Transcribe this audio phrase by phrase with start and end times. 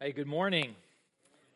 [0.00, 0.74] Hey, good morning.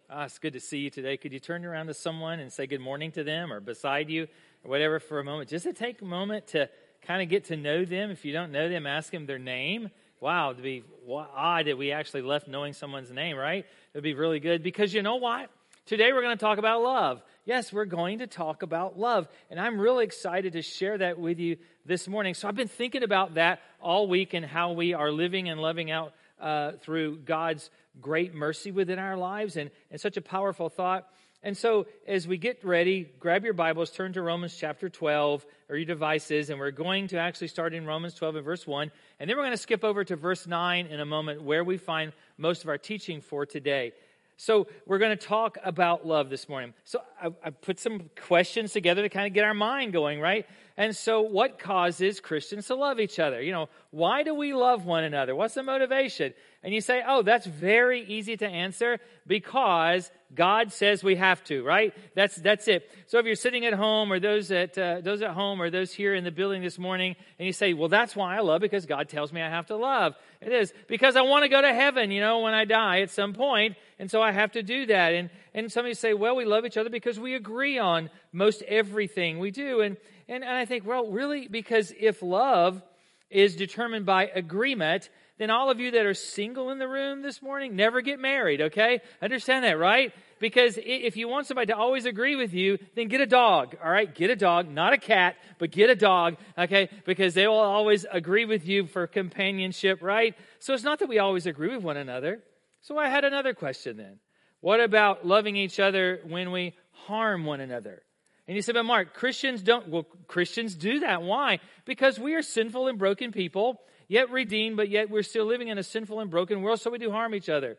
[0.09, 1.17] Ah, it's good to see you today.
[1.17, 4.29] Could you turn around to someone and say good morning to them or beside you
[4.63, 5.51] or whatever for a moment?
[5.51, 6.71] Just to take a moment to
[7.03, 8.13] kind of get to know them.
[8.13, 9.91] If you don't know them, ask them their name.
[10.21, 13.67] Wow, it'd be odd that we actually left knowing someone's name, right?
[13.93, 15.51] It'd be really good because you know what?
[15.85, 17.21] Today we're going to talk about love.
[17.45, 19.27] Yes, we're going to talk about love.
[19.51, 22.35] And I'm really excited to share that with you this morning.
[22.35, 25.91] So I've been thinking about that all week and how we are living and loving
[25.91, 27.71] out uh, through God's
[28.01, 31.09] great mercy within our lives and, and such a powerful thought.
[31.43, 35.77] And so, as we get ready, grab your Bibles, turn to Romans chapter 12 or
[35.77, 38.91] your devices, and we're going to actually start in Romans 12 and verse 1.
[39.21, 41.77] And then we're going to skip over to verse 9 in a moment where we
[41.77, 43.93] find most of our teaching for today.
[44.37, 46.75] So, we're going to talk about love this morning.
[46.85, 50.45] So, I, I, put some questions together to kind of get our mind going, right?
[50.79, 53.43] And so, what causes Christians to love each other?
[53.43, 55.35] You know, why do we love one another?
[55.35, 56.35] What's the motivation?
[56.63, 61.65] And you say, oh, that's very easy to answer because God says we have to,
[61.65, 61.93] right?
[62.15, 62.89] That's, that's it.
[63.07, 65.93] So if you're sitting at home or those at, uh, those at home or those
[65.93, 68.87] here in the building this morning and you say, well, that's why I love because
[68.87, 70.15] God tells me I have to love.
[70.41, 73.11] It is because I want to go to heaven, you know, when I die at
[73.11, 75.15] some point, And so I have to do that.
[75.15, 78.11] And, and some of you say, well, we love each other because we agree on
[78.33, 79.81] most everything we do.
[79.81, 79.97] And,
[80.29, 82.83] and, and I think, well, really, because if love
[83.31, 87.41] is determined by agreement, then all of you that are single in the room this
[87.41, 89.01] morning, never get married, okay?
[89.23, 90.13] Understand that, right?
[90.41, 93.91] Because if you want somebody to always agree with you, then get a dog, all
[93.91, 94.13] right?
[94.13, 96.89] Get a dog, not a cat, but get a dog, okay?
[97.07, 100.35] Because they will always agree with you for companionship, right?
[100.59, 102.41] So it's not that we always agree with one another.
[102.81, 104.19] So I had another question then.
[104.61, 108.03] What about loving each other when we harm one another?
[108.49, 111.23] And you said, but Mark, Christians don't, well, Christians do that.
[111.23, 111.61] Why?
[111.85, 115.77] Because we are sinful and broken people yet redeemed, but yet we're still living in
[115.77, 117.77] a sinful and broken world, so we do harm each other.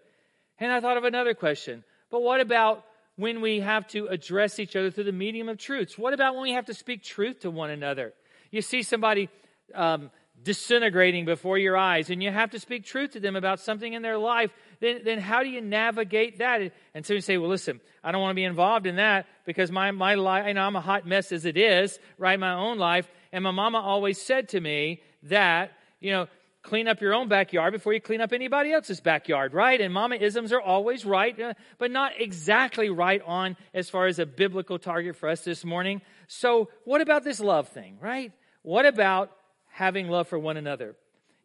[0.60, 1.84] And I thought of another question.
[2.12, 5.98] But what about when we have to address each other through the medium of truths?
[5.98, 8.14] What about when we have to speak truth to one another?
[8.52, 9.30] You see somebody
[9.74, 10.12] um,
[10.44, 14.02] disintegrating before your eyes, and you have to speak truth to them about something in
[14.02, 16.72] their life, then, then how do you navigate that?
[16.94, 19.72] And so you say, well, listen, I don't want to be involved in that because
[19.72, 22.40] my, my life, you know, I'm a hot mess as it is, right?
[22.40, 23.10] My own life.
[23.32, 26.28] And my mama always said to me that you know,
[26.62, 29.80] clean up your own backyard before you clean up anybody else's backyard, right?
[29.80, 34.20] And mama isms are always right, uh, but not exactly right on as far as
[34.20, 36.02] a biblical target for us this morning.
[36.28, 38.32] So, what about this love thing, right?
[38.62, 39.32] What about
[39.80, 40.94] having love for one another?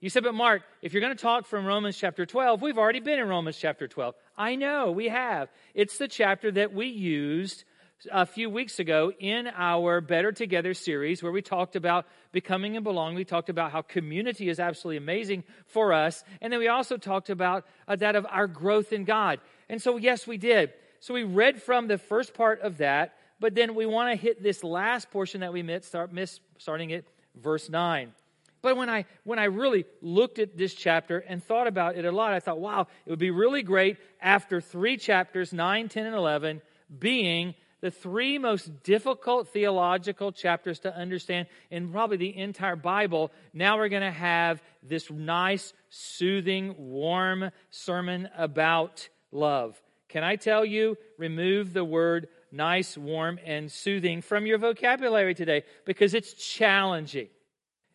[0.00, 2.98] You said, but Mark, if you're going to talk from Romans chapter 12, we've already
[2.98, 4.16] been in Romans chapter 12.
[4.36, 5.48] I know, we have.
[5.72, 7.62] It's the chapter that we used
[8.10, 12.82] a few weeks ago in our Better Together series where we talked about becoming and
[12.82, 13.14] belonging.
[13.14, 16.24] We talked about how community is absolutely amazing for us.
[16.42, 19.38] And then we also talked about uh, that of our growth in God.
[19.68, 20.72] And so, yes, we did.
[20.98, 24.42] So we read from the first part of that, but then we want to hit
[24.42, 26.10] this last portion that we missed, start,
[26.58, 27.04] starting at
[27.40, 28.12] verse 9.
[28.64, 32.10] But when I when I really looked at this chapter and thought about it a
[32.10, 36.16] lot, I thought, wow, it would be really great after three chapters, 9, 10, and
[36.16, 36.62] 11,
[36.98, 43.30] being the three most difficult theological chapters to understand in probably the entire Bible.
[43.52, 49.78] Now we're going to have this nice, soothing, warm sermon about love.
[50.08, 55.64] Can I tell you, remove the word nice, warm, and soothing from your vocabulary today
[55.84, 57.28] because it's challenging.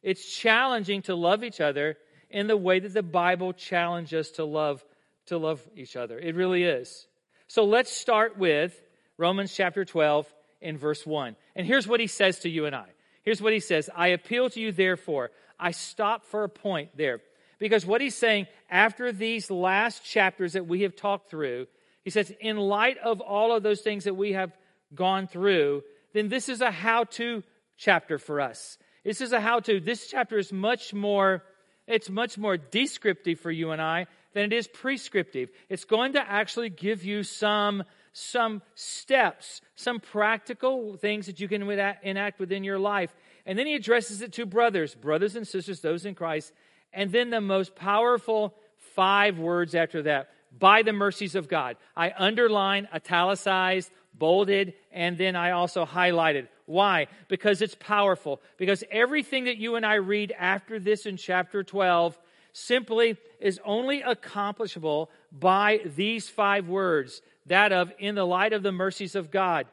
[0.02, 1.98] It's challenging to love each other
[2.30, 4.84] in the way that the Bible challenges us to love
[5.28, 6.20] to love each other.
[6.20, 7.08] It really is.
[7.48, 8.80] So let's start with
[9.18, 11.36] Romans chapter 12 in verse 1.
[11.56, 12.88] And here's what he says to you and I.
[13.24, 15.32] Here's what he says I appeal to you, therefore.
[15.60, 17.22] I stop for a point there.
[17.60, 21.68] Because what he's saying after these last chapters that we have talked through,
[22.04, 24.56] he says, in light of all of those things that we have
[24.96, 25.84] gone through,
[26.14, 27.44] then this is a how to
[27.78, 28.78] chapter for us.
[29.10, 29.80] This is a how to.
[29.80, 31.44] This chapter is much more,
[31.88, 34.06] it's much more descriptive for you and I
[34.36, 35.50] than it is prescriptive.
[35.68, 41.64] It's going to actually give you some some steps, some practical things that you can
[42.04, 43.12] enact within your life.
[43.48, 46.54] And then he addresses it to brothers, brothers and sisters, those in Christ.
[46.94, 48.54] And then the most powerful
[48.96, 51.78] five words after that by the mercies of God.
[51.96, 56.48] I underline, italicized, bolded, and then I also highlighted.
[56.66, 57.08] Why?
[57.28, 58.42] Because it's powerful.
[58.58, 62.18] Because everything that you and I read after this in chapter 12
[62.52, 68.72] simply is only accomplishable by these five words that of in the light of the
[68.72, 69.68] mercies of God.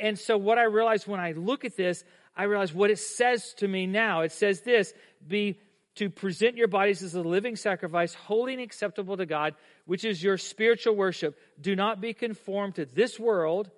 [0.00, 2.04] And so, what I realize when I look at this,
[2.36, 4.20] I realize what it says to me now.
[4.20, 4.92] It says this
[5.26, 5.58] be
[5.96, 9.54] to present your bodies as a living sacrifice, holy and acceptable to God,
[9.86, 11.38] which is your spiritual worship.
[11.60, 13.70] Do not be conformed to this world.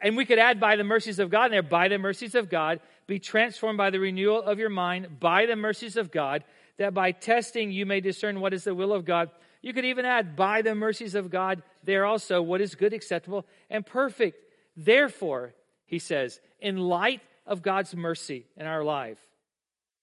[0.00, 2.80] And we could add by the mercies of God there, by the mercies of God,
[3.06, 6.44] be transformed by the renewal of your mind, by the mercies of God,
[6.78, 9.30] that by testing you may discern what is the will of God.
[9.62, 13.46] You could even add, by the mercies of God, there also what is good, acceptable,
[13.70, 14.38] and perfect.
[14.76, 15.54] Therefore,
[15.86, 19.18] he says, in light of God's mercy in our life,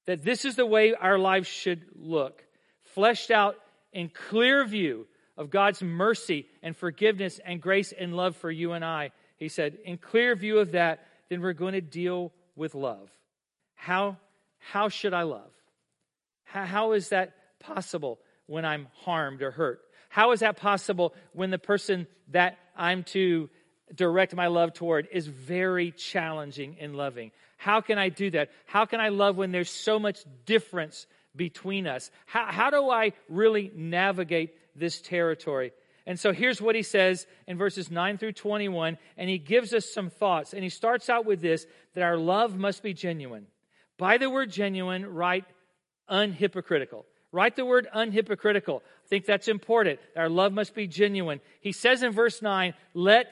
[0.05, 2.43] that this is the way our lives should look,
[2.83, 3.55] fleshed out
[3.93, 5.07] in clear view
[5.37, 9.11] of God's mercy and forgiveness and grace and love for you and I.
[9.37, 13.09] He said, in clear view of that, then we're going to deal with love.
[13.75, 14.17] How,
[14.59, 15.51] how should I love?
[16.43, 19.81] How, how is that possible when I'm harmed or hurt?
[20.09, 23.49] How is that possible when the person that I'm to
[23.95, 27.31] direct my love toward is very challenging in loving?
[27.57, 28.49] How can I do that?
[28.65, 31.05] How can I love when there's so much difference
[31.35, 32.09] between us?
[32.25, 35.71] How, how do I really navigate this territory?
[36.05, 39.85] And so here's what he says in verses 9 through 21, and he gives us
[39.85, 40.53] some thoughts.
[40.53, 43.45] And he starts out with this that our love must be genuine.
[43.97, 45.45] By the word genuine, write
[46.09, 47.03] unhypocritical.
[47.31, 48.79] Write the word unhypocritical.
[48.79, 49.99] I think that's important.
[50.15, 51.39] Our love must be genuine.
[51.61, 53.27] He says in verse 9, let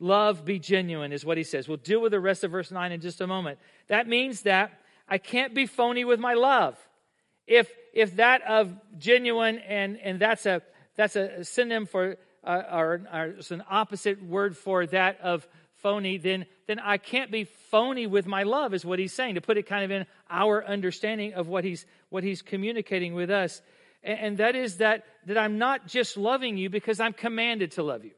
[0.00, 1.68] love be genuine, is what he says.
[1.68, 3.58] We'll deal with the rest of verse 9 in just a moment.
[3.88, 4.72] That means that
[5.08, 6.76] I can't be phony with my love.
[7.46, 10.62] If, if that of genuine and, and that's a,
[10.96, 16.16] that's a synonym for, uh, or, or it's an opposite word for that of phony,
[16.18, 19.58] then, then I can't be phony with my love, is what he's saying, to put
[19.58, 23.60] it kind of in our understanding of what he's, what he's communicating with us.
[24.02, 27.82] And, and that is that, that I'm not just loving you because I'm commanded to
[27.82, 28.12] love you.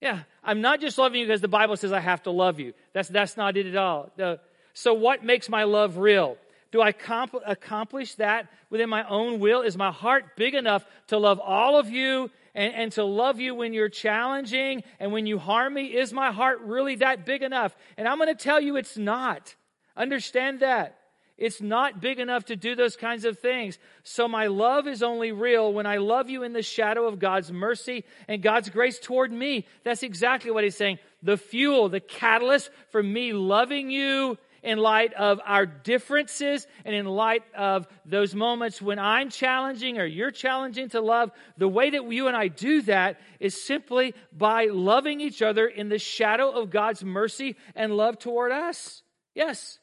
[0.00, 2.74] Yeah, I'm not just loving you because the Bible says I have to love you.
[2.92, 4.10] That's, that's not it at all.
[4.16, 4.40] The,
[4.74, 6.36] so, what makes my love real?
[6.70, 9.62] Do I comp- accomplish that within my own will?
[9.62, 13.54] Is my heart big enough to love all of you and, and to love you
[13.54, 15.86] when you're challenging and when you harm me?
[15.86, 17.74] Is my heart really that big enough?
[17.96, 19.54] And I'm going to tell you it's not.
[19.96, 20.98] Understand that.
[21.38, 23.78] It's not big enough to do those kinds of things.
[24.04, 27.52] So my love is only real when I love you in the shadow of God's
[27.52, 29.66] mercy and God's grace toward me.
[29.84, 30.98] That's exactly what he's saying.
[31.22, 37.04] The fuel, the catalyst for me loving you in light of our differences and in
[37.04, 42.10] light of those moments when I'm challenging or you're challenging to love, the way that
[42.10, 46.70] you and I do that is simply by loving each other in the shadow of
[46.70, 49.02] God's mercy and love toward us.
[49.34, 49.78] Yes.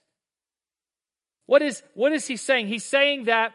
[1.45, 2.67] What is, what is he saying?
[2.67, 3.53] He's saying that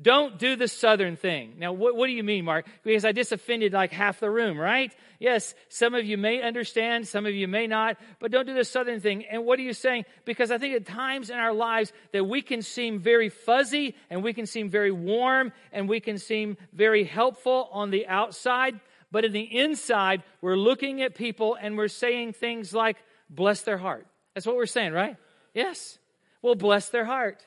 [0.00, 1.54] don't do the southern thing.
[1.58, 2.66] Now, what, what do you mean, Mark?
[2.82, 4.94] Because I just offended like half the room, right?
[5.18, 8.64] Yes, some of you may understand, some of you may not, but don't do the
[8.64, 9.26] southern thing.
[9.26, 10.06] And what are you saying?
[10.24, 14.22] Because I think at times in our lives that we can seem very fuzzy and
[14.22, 18.80] we can seem very warm and we can seem very helpful on the outside,
[19.12, 22.96] but in the inside, we're looking at people and we're saying things like,
[23.28, 24.06] bless their heart.
[24.34, 25.16] That's what we're saying, right?
[25.52, 25.99] Yes
[26.42, 27.44] will bless their heart.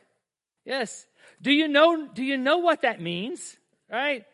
[0.65, 1.05] Yes.
[1.41, 3.57] Do you know, do you know what that means?
[3.91, 4.25] Right?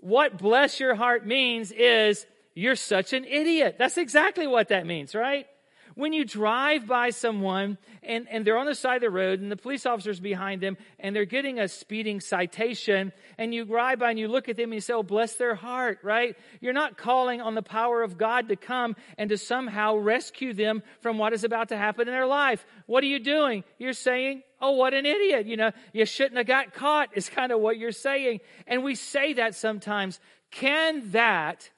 [0.00, 3.76] What bless your heart means is you're such an idiot.
[3.78, 5.46] That's exactly what that means, right?
[5.94, 9.50] When you drive by someone and, and they're on the side of the road and
[9.50, 14.10] the police officer's behind them and they're getting a speeding citation and you drive by
[14.10, 16.36] and you look at them and you say, oh, bless their heart, right?
[16.60, 20.82] You're not calling on the power of God to come and to somehow rescue them
[21.00, 22.64] from what is about to happen in their life.
[22.86, 23.64] What are you doing?
[23.78, 25.46] You're saying, oh, what an idiot.
[25.46, 28.40] You know, you shouldn't have got caught is kind of what you're saying.
[28.66, 30.20] And we say that sometimes.
[30.50, 31.70] Can that,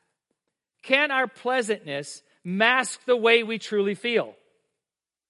[0.82, 4.34] can our pleasantness mask the way we truly feel.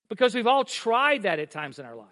[0.08, 2.08] Because we've all tried that at times in our life.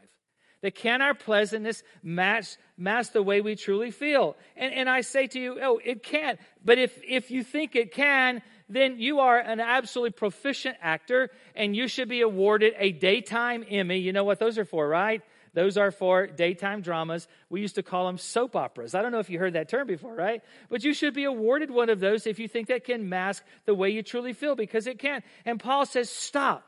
[0.62, 4.36] That can our pleasantness match, mask the way we truly feel?
[4.56, 6.38] And, and I say to you, oh, it can't.
[6.64, 11.74] But if, if you think it can, then you are an absolutely proficient actor and
[11.74, 13.98] you should be awarded a daytime Emmy.
[13.98, 15.20] You know what those are for, right?
[15.54, 17.28] Those are for daytime dramas.
[17.50, 18.94] We used to call them soap operas.
[18.94, 20.42] I don't know if you heard that term before, right?
[20.70, 23.74] But you should be awarded one of those if you think that can mask the
[23.74, 25.22] way you truly feel, because it can.
[25.44, 26.66] And Paul says, stop.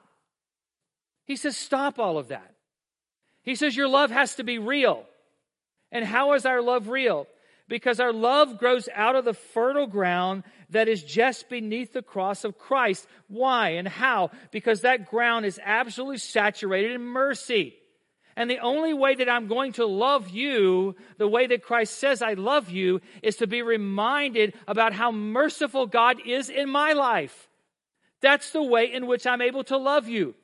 [1.25, 2.55] He says, stop all of that.
[3.43, 5.05] He says, your love has to be real.
[5.91, 7.26] And how is our love real?
[7.69, 12.45] Because our love grows out of the fertile ground that is just beneath the cross
[12.45, 13.07] of Christ.
[13.29, 14.31] Why and how?
[14.50, 17.75] Because that ground is absolutely saturated in mercy.
[18.37, 22.21] And the only way that I'm going to love you the way that Christ says
[22.21, 27.49] I love you is to be reminded about how merciful God is in my life.
[28.21, 30.35] That's the way in which I'm able to love you.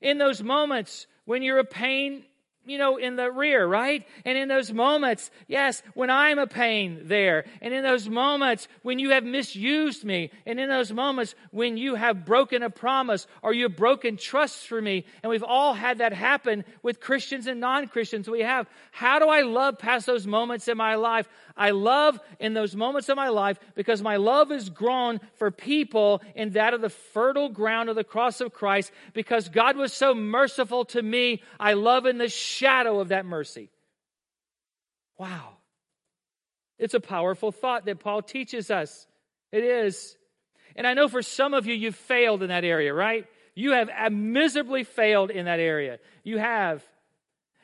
[0.00, 2.24] In those moments when you're a pain
[2.64, 4.06] you know, in the rear, right?
[4.24, 8.98] And in those moments, yes, when I'm a pain there, and in those moments when
[8.98, 13.52] you have misused me, and in those moments when you have broken a promise or
[13.52, 18.28] you've broken trust for me, and we've all had that happen with Christians and non-Christians.
[18.28, 18.68] We have.
[18.90, 21.28] How do I love past those moments in my life?
[21.56, 26.22] I love in those moments of my life because my love is grown for people
[26.34, 30.14] in that of the fertile ground of the cross of Christ because God was so
[30.14, 31.42] merciful to me.
[31.60, 33.70] I love in the shadow of that mercy.
[35.18, 35.56] Wow.
[36.78, 39.06] It's a powerful thought that Paul teaches us.
[39.52, 40.16] It is.
[40.74, 43.26] And I know for some of you, you've failed in that area, right?
[43.54, 45.98] You have miserably failed in that area.
[46.24, 46.82] You have.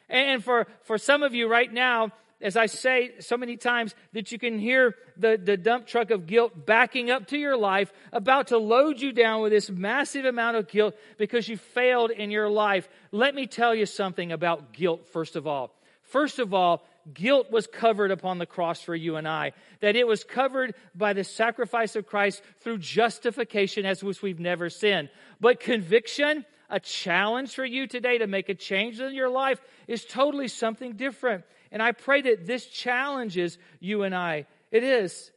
[0.09, 4.31] And for, for some of you right now, as I say so many times, that
[4.31, 8.49] you can hear the, the dump truck of guilt backing up to your life, about
[8.49, 12.49] to load you down with this massive amount of guilt because you failed in your
[12.49, 12.89] life.
[13.11, 15.75] Let me tell you something about guilt, first of all.
[16.03, 19.53] First of all, guilt was covered upon the cross for you and I.
[19.81, 24.71] That it was covered by the sacrifice of Christ through justification as which we've never
[24.71, 25.11] sinned.
[25.41, 30.05] But conviction, a challenge for you today to make a change in your life, is
[30.05, 31.45] totally something different.
[31.71, 34.47] And I pray that this challenges you and I.
[34.71, 35.31] It is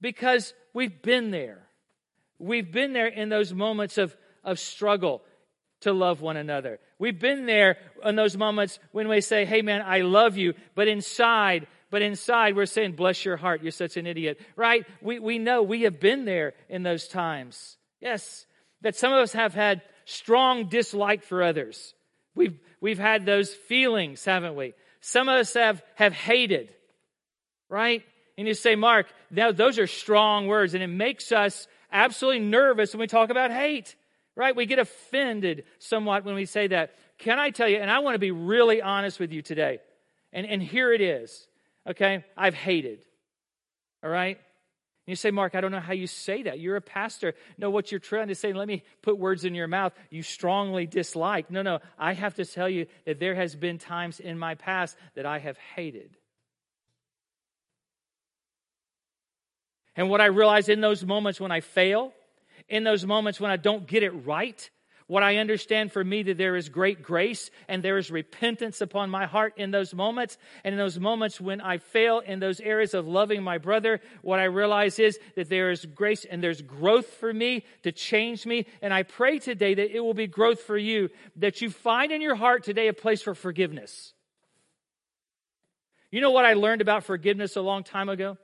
[0.00, 1.66] because we've been there.
[2.38, 5.22] We've been there in those moments of, of struggle
[5.80, 6.80] to love one another.
[6.98, 10.88] We've been there in those moments when we say, Hey man, I love you, but
[10.88, 14.40] inside, but inside we're saying, Bless your heart, you're such an idiot.
[14.56, 14.86] Right?
[15.02, 17.76] We, we know we have been there in those times.
[18.00, 18.46] Yes.
[18.82, 21.94] That some of us have had strong dislike for others.
[22.34, 24.74] We've, we've had those feelings, haven't we?
[25.06, 26.72] Some of us have, have hated,
[27.68, 28.02] right?
[28.38, 32.94] And you say, Mark, now those are strong words, and it makes us absolutely nervous
[32.94, 33.96] when we talk about hate,
[34.34, 34.56] right?
[34.56, 36.94] We get offended somewhat when we say that.
[37.18, 39.80] Can I tell you, and I want to be really honest with you today,
[40.32, 41.48] and, and here it is,
[41.86, 42.24] okay?
[42.34, 43.04] I've hated,
[44.02, 44.38] all right?
[45.06, 46.60] You say, Mark, I don't know how you say that.
[46.60, 47.34] You're a pastor.
[47.58, 50.86] No, what you're trying to say, let me put words in your mouth you strongly
[50.86, 51.50] dislike.
[51.50, 54.96] No, no, I have to tell you that there has been times in my past
[55.14, 56.16] that I have hated.
[59.94, 62.12] And what I realize in those moments when I fail,
[62.68, 64.70] in those moments when I don't get it right,
[65.06, 69.10] what I understand for me that there is great grace and there is repentance upon
[69.10, 70.38] my heart in those moments.
[70.64, 74.38] And in those moments when I fail in those areas of loving my brother, what
[74.38, 78.66] I realize is that there is grace and there's growth for me to change me.
[78.80, 82.22] And I pray today that it will be growth for you, that you find in
[82.22, 84.14] your heart today a place for forgiveness.
[86.10, 88.38] You know what I learned about forgiveness a long time ago?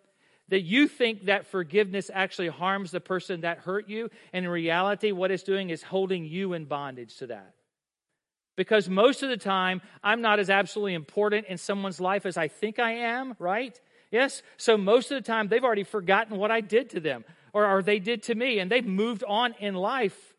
[0.50, 5.12] That you think that forgiveness actually harms the person that hurt you, and in reality,
[5.12, 7.54] what it's doing is holding you in bondage to that.
[8.56, 12.48] Because most of the time, I'm not as absolutely important in someone's life as I
[12.48, 13.80] think I am, right?
[14.10, 14.42] Yes?
[14.56, 17.82] So most of the time, they've already forgotten what I did to them or, or
[17.82, 20.34] they did to me, and they've moved on in life.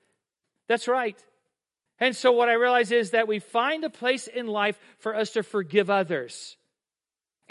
[0.68, 1.18] That's right.
[2.00, 5.32] And so what I realize is that we find a place in life for us
[5.32, 6.58] to forgive others.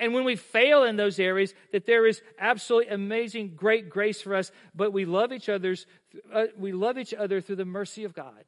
[0.00, 4.35] And when we fail in those areas, that there is absolutely amazing, great grace for
[4.35, 5.87] us, but we love each other's,
[6.33, 8.45] uh, we love each other through the mercy of God.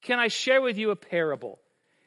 [0.00, 1.58] Can I share with you a parable?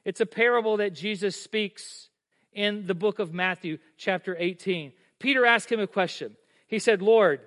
[0.05, 2.07] It's a parable that Jesus speaks
[2.53, 4.93] in the book of Matthew, chapter 18.
[5.19, 6.37] Peter asked him a question.
[6.67, 7.41] He said, Lord,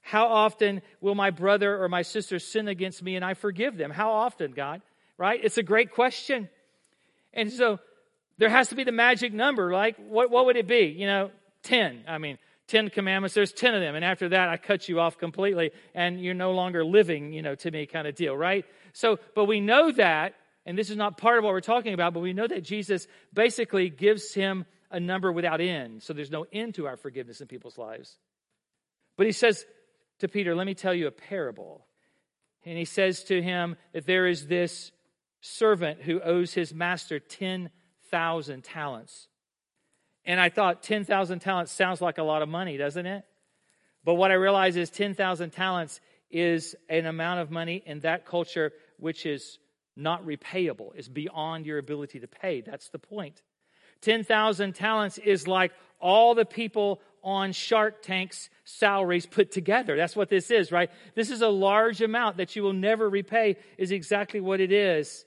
[0.00, 3.92] how often will my brother or my sister sin against me and I forgive them?
[3.92, 4.82] How often, God?
[5.16, 5.38] Right?
[5.42, 6.48] It's a great question.
[7.32, 7.78] And so
[8.38, 9.72] there has to be the magic number.
[9.72, 10.94] Like, what, what would it be?
[10.96, 11.30] You know,
[11.64, 12.04] 10.
[12.06, 13.94] I mean, 10 commandments, there's 10 of them.
[13.94, 17.54] And after that, I cut you off completely and you're no longer living, you know,
[17.56, 18.64] to me kind of deal, right?
[18.92, 20.34] So, but we know that,
[20.66, 23.06] and this is not part of what we're talking about, but we know that Jesus
[23.32, 26.02] basically gives him a number without end.
[26.02, 28.16] So there's no end to our forgiveness in people's lives.
[29.16, 29.64] But he says
[30.20, 31.86] to Peter, let me tell you a parable.
[32.64, 34.92] And he says to him that there is this
[35.40, 37.70] servant who owes his master 10
[38.10, 39.28] 10,000 talents.
[40.24, 43.24] And I thought 10,000 talents sounds like a lot of money, doesn't it?
[44.04, 46.00] But what I realize is 10,000 talents
[46.30, 49.58] is an amount of money in that culture which is
[49.96, 52.60] not repayable, is beyond your ability to pay.
[52.60, 53.42] That's the point.
[54.02, 59.96] 10,000 talents is like all the people on Shark Tank's salaries put together.
[59.96, 60.90] That's what this is, right?
[61.14, 65.24] This is a large amount that you will never repay, is exactly what it is.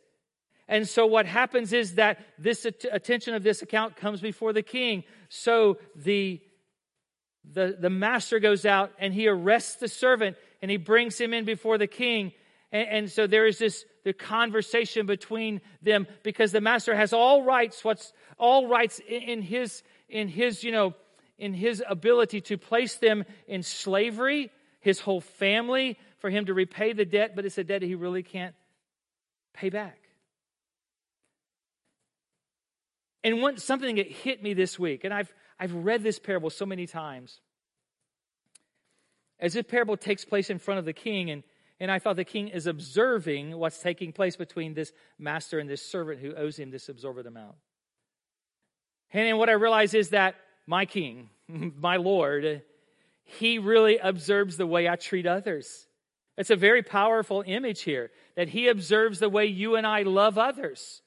[0.71, 5.03] And so what happens is that this attention of this account comes before the king.
[5.27, 6.39] So the,
[7.43, 11.43] the, the master goes out and he arrests the servant and he brings him in
[11.43, 12.31] before the king.
[12.71, 17.43] And, and so there is this the conversation between them because the master has all
[17.43, 20.93] rights, what's all rights in, in his, in his, you know,
[21.37, 24.49] in his ability to place them in slavery,
[24.79, 28.23] his whole family, for him to repay the debt, but it's a debt he really
[28.23, 28.55] can't
[29.53, 30.00] pay back.
[33.23, 36.65] And one, something that hit me this week, and I've, I've read this parable so
[36.65, 37.39] many times.
[39.39, 41.43] As this parable takes place in front of the king, and,
[41.79, 45.83] and I thought the king is observing what's taking place between this master and this
[45.83, 47.55] servant who owes him this absorbent amount.
[49.13, 50.35] And, and what I realize is that
[50.65, 52.63] my king, my Lord,
[53.23, 55.87] he really observes the way I treat others.
[56.37, 60.37] It's a very powerful image here that he observes the way you and I love
[60.37, 61.01] others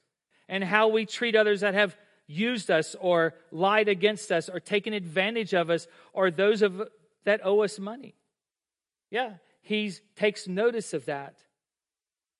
[0.49, 4.93] and how we treat others that have used us or lied against us or taken
[4.93, 6.83] advantage of us or those of
[7.25, 8.15] that owe us money.
[9.11, 11.37] Yeah, he takes notice of that.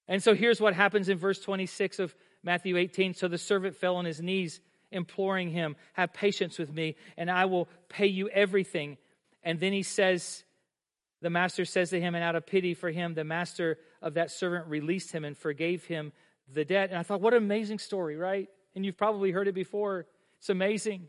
[0.09, 3.15] And so here's what happens in verse 26 of Matthew 18.
[3.15, 4.61] So the servant fell on his knees,
[4.91, 8.99] imploring him, Have patience with me, and I will pay you everything.
[9.43, 10.45] And then he says,
[11.23, 14.31] The master says to him, and out of pity for him, the master of that
[14.31, 16.13] servant released him and forgave him
[16.53, 16.91] the debt.
[16.91, 18.49] And I thought, what an amazing story, right?
[18.75, 20.07] And you've probably heard it before.
[20.39, 21.09] It's amazing.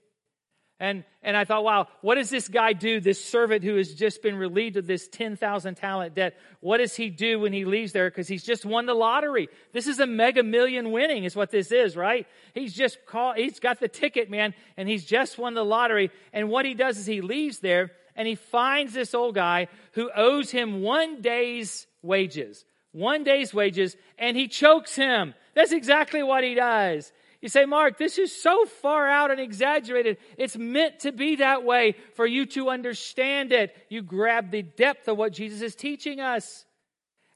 [0.78, 4.22] And, and I thought, wow, what does this guy do, this servant who has just
[4.22, 6.36] been relieved of this 10,000 talent debt?
[6.60, 8.10] What does he do when he leaves there?
[8.10, 9.48] Because he's just won the lottery.
[9.72, 12.28] This is a mega million winning, is what this is, right?
[12.54, 16.12] He's just called, he's got the ticket, man, and he's just won the lottery.
[16.34, 20.10] And what he does is he leaves there and he finds this old guy who
[20.14, 22.66] owes him one day's wages.
[22.92, 25.34] One day's wages, and he chokes him.
[25.54, 27.12] That's exactly what he does.
[27.46, 30.18] You say, Mark, this is so far out and exaggerated.
[30.36, 33.78] It's meant to be that way for you to understand it.
[33.88, 36.66] You grab the depth of what Jesus is teaching us.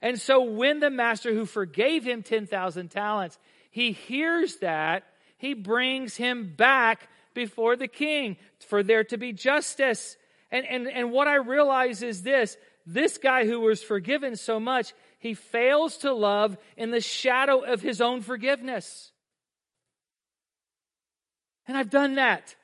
[0.01, 3.37] And so when the master who forgave him 10,000 talents,
[3.69, 5.03] he hears that,
[5.37, 8.37] he brings him back before the king
[8.67, 10.17] for there to be justice.
[10.49, 14.91] And, and, and what I realize is this this guy who was forgiven so much,
[15.19, 19.11] he fails to love in the shadow of his own forgiveness.
[21.69, 22.55] And I've done that.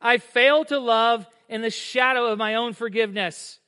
[0.00, 3.58] I fail to love in the shadow of my own forgiveness.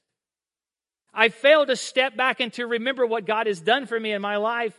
[1.13, 4.23] I fail to step back and to remember what God has done for me in
[4.23, 4.73] my life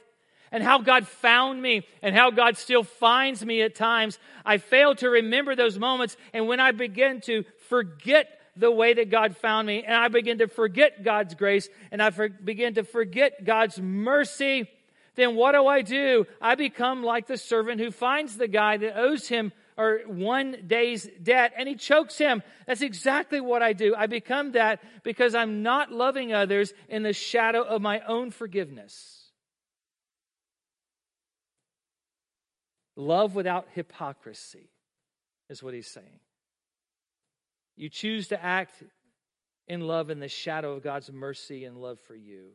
[0.51, 4.17] and how God found me and how God still finds me at times.
[4.43, 6.17] I fail to remember those moments.
[6.33, 10.39] And when I begin to forget the way that God found me and I begin
[10.39, 14.67] to forget God's grace and I for, begin to forget God's mercy,
[15.19, 16.25] then what do I do?
[16.41, 21.07] I become like the servant who finds the guy that owes him or one day's
[21.23, 22.43] debt and he chokes him.
[22.67, 23.95] That's exactly what I do.
[23.95, 29.31] I become that because I'm not loving others in the shadow of my own forgiveness.
[32.95, 34.69] Love without hypocrisy
[35.49, 36.19] is what he's saying.
[37.77, 38.83] You choose to act
[39.69, 42.49] in love in the shadow of God's mercy and love for you.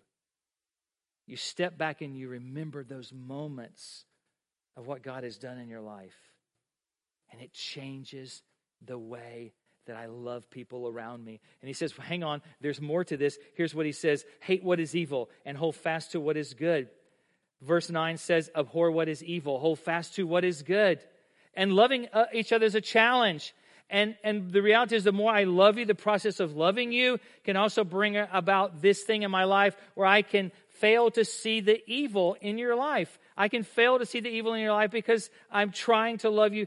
[1.27, 4.05] You step back and you remember those moments
[4.77, 6.17] of what God has done in your life.
[7.33, 8.43] And it changes
[8.85, 9.53] the way
[9.87, 11.41] that I love people around me.
[11.61, 13.39] And he says, well, Hang on, there's more to this.
[13.55, 16.89] Here's what he says Hate what is evil and hold fast to what is good.
[17.63, 21.01] Verse 9 says, Abhor what is evil, hold fast to what is good.
[21.55, 23.55] And loving uh, each other is a challenge.
[23.91, 27.19] And, and the reality is, the more I love you, the process of loving you
[27.45, 31.61] can also bring about this thing in my life where I can fail to see
[31.61, 33.19] the evil in your life.
[33.37, 36.55] I can fail to see the evil in your life because I'm trying to love
[36.55, 36.67] you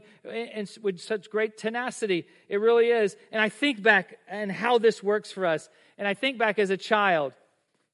[0.82, 2.26] with such great tenacity.
[2.48, 3.16] It really is.
[3.32, 5.68] And I think back and how this works for us.
[5.96, 7.32] And I think back as a child,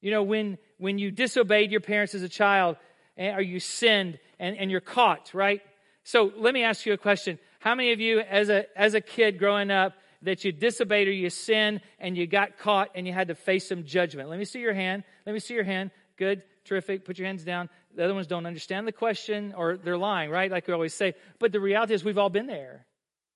[0.00, 2.76] you know, when, when you disobeyed your parents as a child
[3.16, 5.62] eh, or you sinned and, and you're caught, right?
[6.04, 7.38] So let me ask you a question.
[7.60, 11.12] How many of you as a, as a kid growing up that you disobeyed or
[11.12, 14.28] you sinned and you got caught and you had to face some judgment?
[14.28, 15.04] Let me see your hand.
[15.24, 15.90] Let me see your hand.
[16.16, 17.04] Good, terrific.
[17.04, 17.68] Put your hands down.
[17.94, 20.50] The other ones don't understand the question or they're lying, right?
[20.50, 21.14] Like we always say.
[21.38, 22.86] But the reality is we've all been there.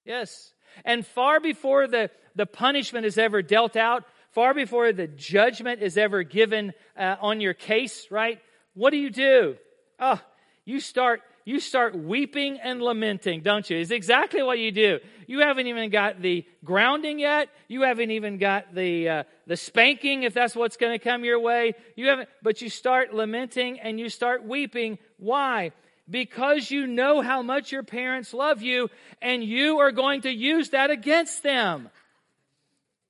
[0.05, 0.53] Yes.
[0.85, 5.99] And far before the, the punishment is ever dealt out, far before the judgment is
[5.99, 8.41] ever given uh, on your case, right?
[8.75, 9.57] What do you do?
[9.99, 10.21] Oh,
[10.65, 13.79] you start you start weeping and lamenting, don't you?
[13.79, 15.01] Is exactly what you do.
[15.27, 17.49] You haven't even got the grounding yet.
[17.69, 21.41] You haven't even got the uh, the spanking, if that's what's going to come your
[21.41, 21.73] way.
[21.97, 24.99] You haven't, but you start lamenting and you start weeping.
[25.17, 25.73] Why?
[26.11, 28.91] Because you know how much your parents love you,
[29.23, 31.89] and you are going to use that against them.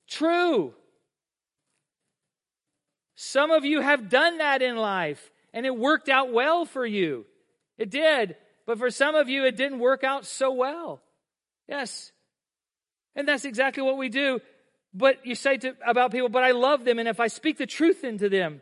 [0.07, 0.73] True.
[3.15, 7.25] Some of you have done that in life And it worked out well for you.
[7.79, 8.35] It did.
[8.67, 11.01] But for some of you, it didn't work out so well.
[11.67, 12.11] Yes.
[13.15, 14.41] And that's exactly what we do.
[14.93, 16.99] But you say to, about people, but I love them.
[16.99, 18.61] And if I speak the truth into them,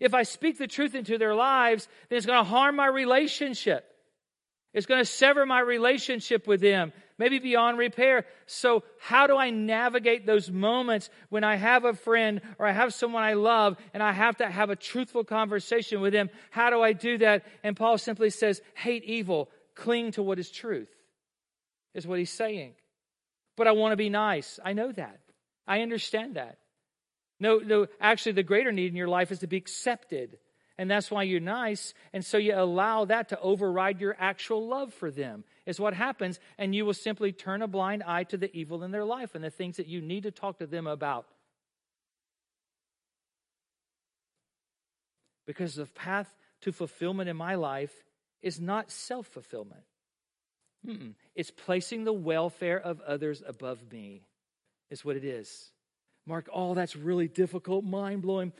[0.00, 3.84] if I speak the truth into their lives, then it's going to harm my relationship.
[4.74, 8.26] It's going to sever my relationship with them, maybe beyond repair.
[8.46, 12.94] So, how do I navigate those moments when I have a friend or I have
[12.94, 16.30] someone I love and I have to have a truthful conversation with them?
[16.50, 17.44] How do I do that?
[17.62, 20.90] And Paul simply says, hate evil, cling to what is truth,
[21.94, 22.74] is what he's saying.
[23.56, 24.60] But I want to be nice.
[24.64, 25.20] I know that.
[25.66, 26.58] I understand that.
[27.38, 30.38] No, no, actually, the greater need in your life is to be accepted.
[30.78, 31.94] And that's why you're nice.
[32.12, 36.38] And so you allow that to override your actual love for them, is what happens.
[36.56, 39.44] And you will simply turn a blind eye to the evil in their life and
[39.44, 41.26] the things that you need to talk to them about.
[45.46, 47.92] Because the path to fulfillment in my life
[48.42, 49.82] is not self fulfillment,
[51.34, 54.22] it's placing the welfare of others above me,
[54.90, 55.70] is what it is.
[56.26, 58.52] Mark, oh, that's really difficult, mind blowing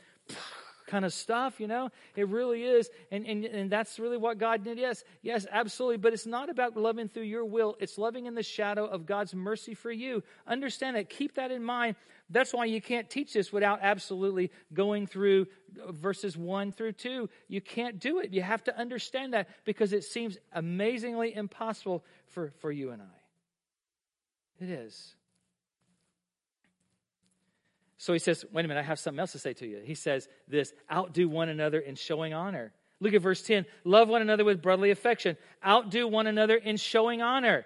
[0.87, 1.89] kind of stuff, you know?
[2.15, 2.89] It really is.
[3.11, 4.79] And, and, and that's really what God did.
[4.79, 5.97] Yes, yes, absolutely.
[5.97, 9.35] But it's not about loving through your will, it's loving in the shadow of God's
[9.35, 10.23] mercy for you.
[10.47, 11.09] Understand that.
[11.09, 11.95] Keep that in mind.
[12.29, 15.47] That's why you can't teach this without absolutely going through
[15.89, 17.29] verses 1 through 2.
[17.47, 18.31] You can't do it.
[18.33, 24.63] You have to understand that because it seems amazingly impossible for, for you and I.
[24.63, 25.13] It is.
[27.97, 29.81] So he says, wait a minute, I have something else to say to you.
[29.83, 32.71] He says this outdo one another in showing honor.
[32.99, 37.21] Look at verse 10 love one another with brotherly affection, outdo one another in showing
[37.21, 37.65] honor.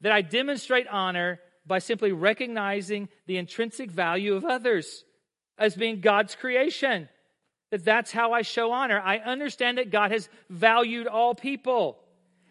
[0.00, 5.04] That I demonstrate honor by simply recognizing the intrinsic value of others
[5.58, 7.08] as being God's creation.
[7.70, 9.00] That that's how I show honor.
[9.00, 11.98] I understand that God has valued all people.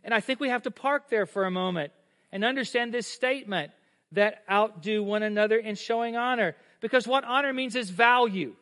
[0.03, 1.93] And I think we have to park there for a moment
[2.31, 3.71] and understand this statement
[4.13, 6.55] that outdo one another in showing honor.
[6.83, 8.55] Because what honor means is value.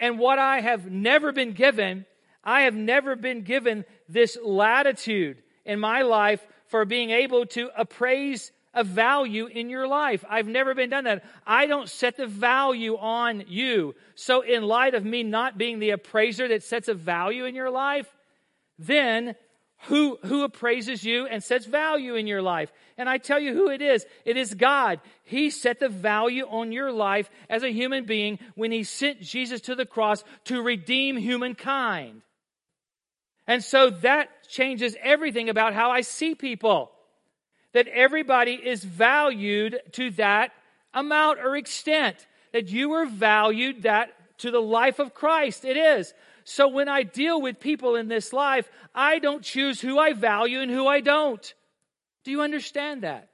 [0.00, 2.04] And what I have never been given,
[2.42, 8.50] I have never been given this latitude in my life for being able to appraise
[8.74, 10.24] a value in your life.
[10.28, 11.24] I've never been done that.
[11.46, 13.94] I don't set the value on you.
[14.16, 17.70] So in light of me not being the appraiser that sets a value in your
[17.70, 18.12] life,
[18.80, 19.36] then
[19.82, 22.70] who, who appraises you and sets value in your life.
[22.96, 24.04] And I tell you who it is.
[24.24, 25.00] It is God.
[25.24, 29.60] He set the value on your life as a human being when He sent Jesus
[29.62, 32.22] to the cross to redeem humankind.
[33.46, 36.90] And so that changes everything about how I see people.
[37.72, 40.50] That everybody is valued to that
[40.92, 42.26] amount or extent.
[42.52, 45.64] That you are valued that to the life of Christ.
[45.64, 46.12] It is.
[46.50, 50.62] So when I deal with people in this life, I don't choose who I value
[50.62, 51.54] and who I don't.
[52.24, 53.28] Do you understand that?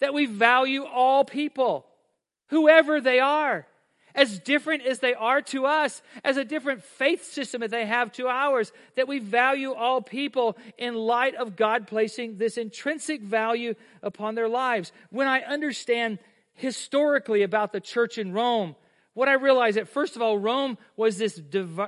[0.00, 1.86] That we value all people,
[2.48, 3.66] whoever they are,
[4.14, 8.12] as different as they are to us, as a different faith system that they have
[8.12, 13.74] to ours, that we value all people in light of God placing this intrinsic value
[14.02, 14.92] upon their lives.
[15.08, 16.18] When I understand
[16.52, 18.76] historically about the church in Rome,
[19.14, 21.40] what I realized that, first of all, Rome was this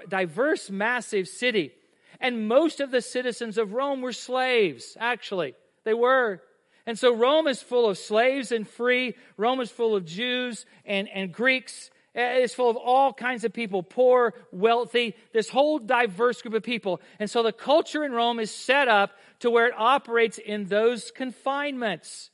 [0.09, 1.73] diverse, massive city.
[2.21, 5.55] And most of the citizens of Rome were slaves, actually.
[5.85, 6.41] They were.
[6.87, 9.17] And so Rome is full of slaves and free.
[9.37, 11.91] Rome is full of Jews and, and Greeks.
[12.15, 17.03] It's full of all kinds of people, poor, wealthy, this whole diverse group of people.
[17.19, 19.11] And so the culture in Rome is set up
[19.41, 22.31] to where it operates in those confinements.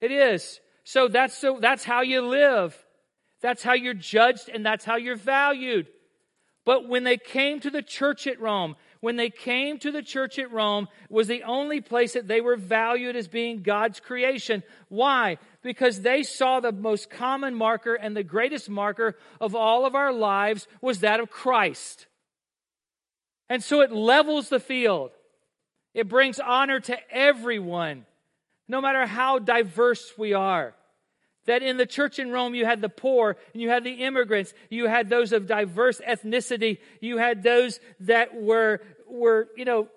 [0.00, 0.58] It is.
[0.82, 2.76] So that's, so that's how you live.
[3.42, 5.88] That's how you're judged and that's how you're valued.
[6.64, 10.38] But when they came to the church at Rome, when they came to the church
[10.38, 14.62] at Rome, was the only place that they were valued as being God's creation.
[14.88, 15.38] Why?
[15.62, 20.12] Because they saw the most common marker and the greatest marker of all of our
[20.12, 22.06] lives was that of Christ.
[23.48, 25.10] And so it levels the field.
[25.94, 28.06] It brings honor to everyone,
[28.68, 30.74] no matter how diverse we are.
[31.46, 34.54] That in the church in Rome, you had the poor, and you had the immigrants,
[34.70, 39.88] you had those of diverse ethnicity, you had those that were, were, you know,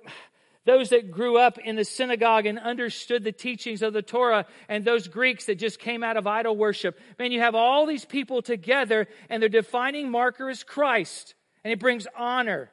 [0.65, 4.83] those that grew up in the synagogue and understood the teachings of the Torah, and
[4.83, 6.99] those Greeks that just came out of idol worship.
[7.19, 11.79] Man, you have all these people together, and their defining marker is Christ, and it
[11.79, 12.71] brings honor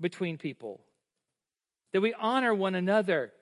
[0.00, 0.80] between people.
[1.92, 3.32] That we honor one another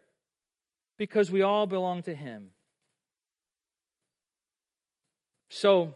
[0.98, 2.50] because we all belong to Him.
[5.48, 5.94] So,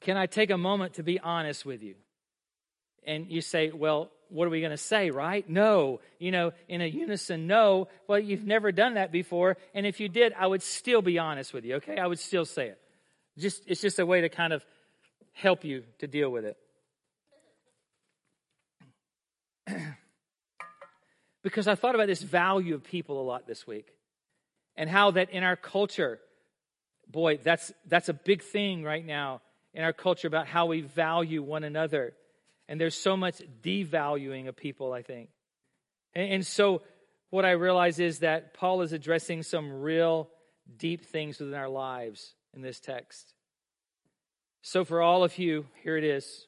[0.00, 1.94] can I take a moment to be honest with you?
[3.04, 5.48] and you say, well, what are we going to say, right?
[5.48, 6.00] No.
[6.18, 7.88] You know, in a unison, no.
[8.06, 9.56] Well, you've never done that before.
[9.74, 11.98] And if you did, I would still be honest with you, okay?
[11.98, 12.78] I would still say it.
[13.38, 14.64] Just, it's just a way to kind of
[15.32, 16.56] help you to deal with it.
[21.42, 23.88] because I thought about this value of people a lot this week
[24.76, 26.20] and how that in our culture,
[27.12, 29.40] boy, that's, that's a big thing right now
[29.74, 32.14] in our culture about how we value one another.
[32.68, 35.30] And there's so much devaluing of people, I think.
[36.14, 36.82] And, and so
[37.30, 40.28] what I realize is that Paul is addressing some real
[40.78, 43.34] deep things within our lives in this text.
[44.62, 46.46] So for all of you, here it is.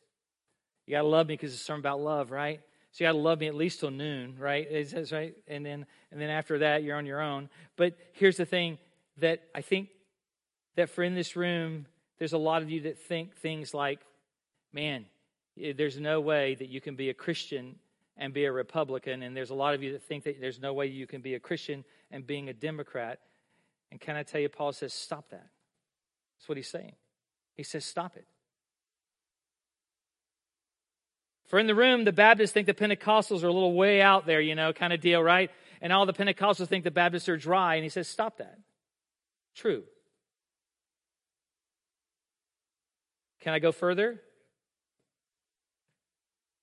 [0.86, 2.60] You got to love me because it's something about love, right?
[2.92, 4.70] So you got to love me at least till noon, right?
[4.70, 7.48] Is says right, and then and then after that you're on your own.
[7.76, 8.78] But here's the thing
[9.18, 9.88] that I think
[10.76, 11.86] that for in this room,
[12.18, 14.00] there's a lot of you that think things like,
[14.72, 15.06] "Man,
[15.60, 17.78] eh, there's no way that you can be a Christian
[18.16, 20.72] and be a Republican," and there's a lot of you that think that there's no
[20.72, 23.20] way you can be a Christian and being a Democrat.
[23.90, 25.48] And can I tell you, Paul says, "Stop that."
[26.36, 26.96] That's what he's saying.
[27.54, 28.26] He says, "Stop it."
[31.46, 34.40] For in the room, the Baptists think the Pentecostals are a little way out there,
[34.40, 35.50] you know, kind of deal, right?
[35.80, 37.74] And all the Pentecostals think the Baptists are dry.
[37.74, 38.58] And he says, stop that.
[39.54, 39.84] True.
[43.44, 44.20] Can I go further?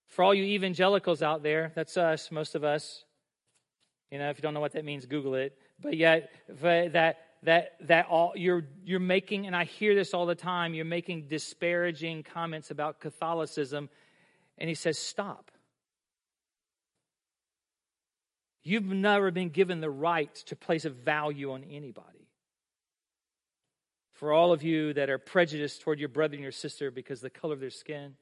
[0.07, 3.05] For all you evangelicals out there, that's us, most of us.
[4.11, 5.57] You know, if you don't know what that means, Google it.
[5.79, 10.25] But yet, but that that that all you're you're making, and I hear this all
[10.25, 10.73] the time.
[10.73, 13.89] You're making disparaging comments about Catholicism
[14.61, 15.51] and he says, Stop.
[18.63, 22.29] You've never been given the right to place a value on anybody.
[24.21, 27.33] For all of you that are prejudiced toward your brother and your sister because of
[27.33, 28.13] the color of their skin,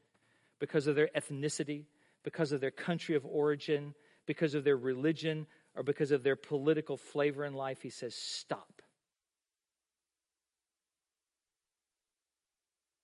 [0.57, 1.87] because of their ethnicity,
[2.23, 3.93] because of their country of origin,
[4.25, 8.81] because of their religion, or because of their political flavor in life, he says, Stop.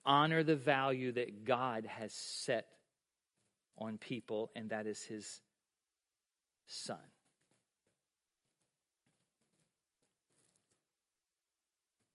[0.06, 2.66] Honor the value that God has set
[3.78, 5.42] on people, and that is his
[6.66, 6.96] son.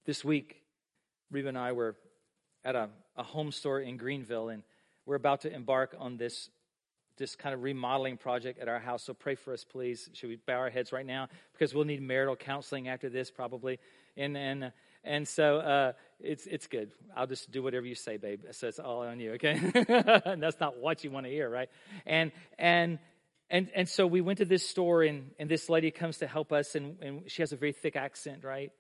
[0.06, 0.62] This week,
[1.30, 1.96] Reba and I were
[2.64, 4.62] at a, a home store in Greenville, and
[5.06, 6.50] we're about to embark on this
[7.20, 9.02] this kind of remodeling project at our house.
[9.02, 10.08] So pray for us, please.
[10.14, 11.28] Should we bow our heads right now?
[11.52, 13.78] Because we'll need marital counseling after this, probably.
[14.16, 14.72] And and
[15.04, 16.90] and so uh, it's it's good.
[17.14, 18.44] I'll just do whatever you say, babe.
[18.52, 19.60] So it's all on you, okay?
[20.24, 21.68] and that's not what you want to hear, right?
[22.06, 22.98] And and
[23.50, 26.52] and and so we went to this store, and and this lady comes to help
[26.52, 28.72] us, and and she has a very thick accent, right?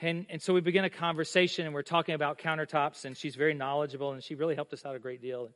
[0.00, 3.54] And and so we begin a conversation, and we're talking about countertops, and she's very
[3.54, 5.50] knowledgeable, and she really helped us out a great deal.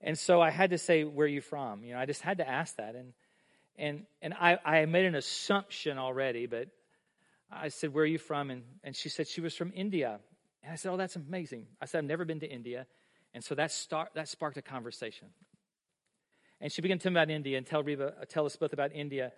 [0.00, 2.38] And so I had to say, "Where are you from?" You know, I just had
[2.38, 3.12] to ask that, and
[3.76, 6.68] and and I I made an assumption already, but
[7.52, 8.50] I said, Where are you from?
[8.50, 10.18] And, and she said she was from India.
[10.62, 11.66] And I said, Oh, that's amazing.
[11.80, 12.86] I said, I've never been to India.
[13.34, 15.28] And so that, start, that sparked a conversation.
[16.60, 18.72] And she began to tell me about India and tell, Reba, uh, tell us both
[18.72, 19.32] about India.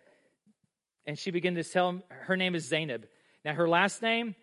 [1.07, 3.07] And she began to tell her name is Zainab.
[3.45, 4.35] Now, her last name,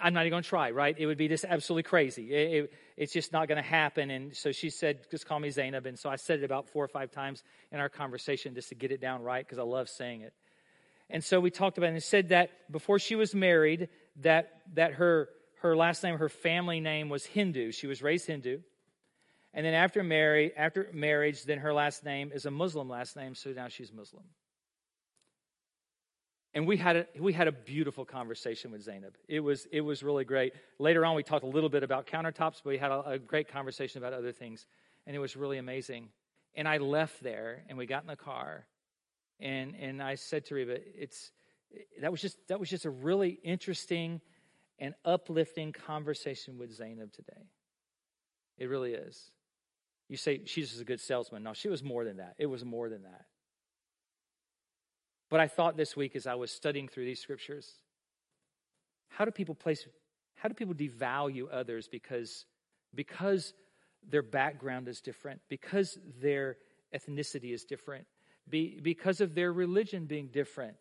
[0.00, 0.94] I'm not even going to try, right?
[0.96, 2.32] It would be just absolutely crazy.
[2.32, 4.10] It, it, it's just not going to happen.
[4.10, 5.86] And so she said, just call me Zainab.
[5.86, 8.74] And so I said it about four or five times in our conversation just to
[8.74, 10.32] get it down right because I love saying it.
[11.10, 13.88] And so we talked about it and said that before she was married,
[14.22, 15.28] that, that her,
[15.62, 17.72] her last name, her family name was Hindu.
[17.72, 18.58] She was raised Hindu.
[19.54, 23.34] And then after, marry, after marriage, then her last name is a Muslim last name,
[23.34, 24.24] so now she's Muslim.
[26.56, 29.14] And we had a, we had a beautiful conversation with Zainab.
[29.28, 30.54] It was, it was really great.
[30.78, 33.48] Later on, we talked a little bit about countertops, but we had a, a great
[33.48, 34.64] conversation about other things.
[35.06, 36.08] And it was really amazing.
[36.54, 38.64] And I left there, and we got in the car,
[39.38, 41.30] and and I said to Reba, it's
[42.00, 44.22] that was just that was just a really interesting
[44.78, 47.50] and uplifting conversation with Zainab today.
[48.56, 49.30] It really is.
[50.08, 51.42] You say she's just a good salesman.
[51.42, 52.34] No, she was more than that.
[52.38, 53.26] It was more than that.
[55.28, 57.68] But I thought this week as I was studying through these scriptures,
[59.08, 59.86] how do people place
[60.34, 62.44] how do people devalue others because
[62.94, 63.54] because
[64.08, 66.56] their background is different, because their
[66.94, 68.06] ethnicity is different,
[68.48, 70.76] be, because of their religion being different.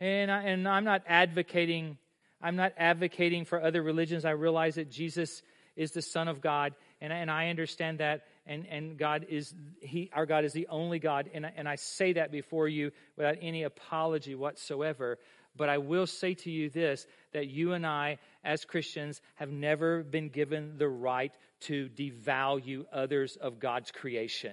[0.00, 1.98] And, I, and I'm not advocating
[2.44, 4.26] I'm not advocating for other religions.
[4.26, 5.42] I realize that Jesus
[5.76, 8.24] is the Son of God, and, and I understand that.
[8.46, 12.12] And, and God is He our God is the only God, and, and I say
[12.14, 15.18] that before you without any apology whatsoever.
[15.56, 20.02] But I will say to you this that you and I, as Christians, have never
[20.02, 24.52] been given the right to devalue others of God's creation.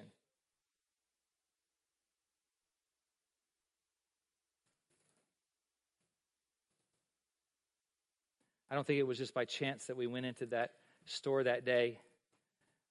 [8.70, 10.72] I don't think it was just by chance that we went into that
[11.06, 12.00] store that day.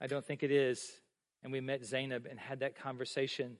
[0.01, 0.91] I don't think it is.
[1.43, 3.57] And we met Zainab and had that conversation.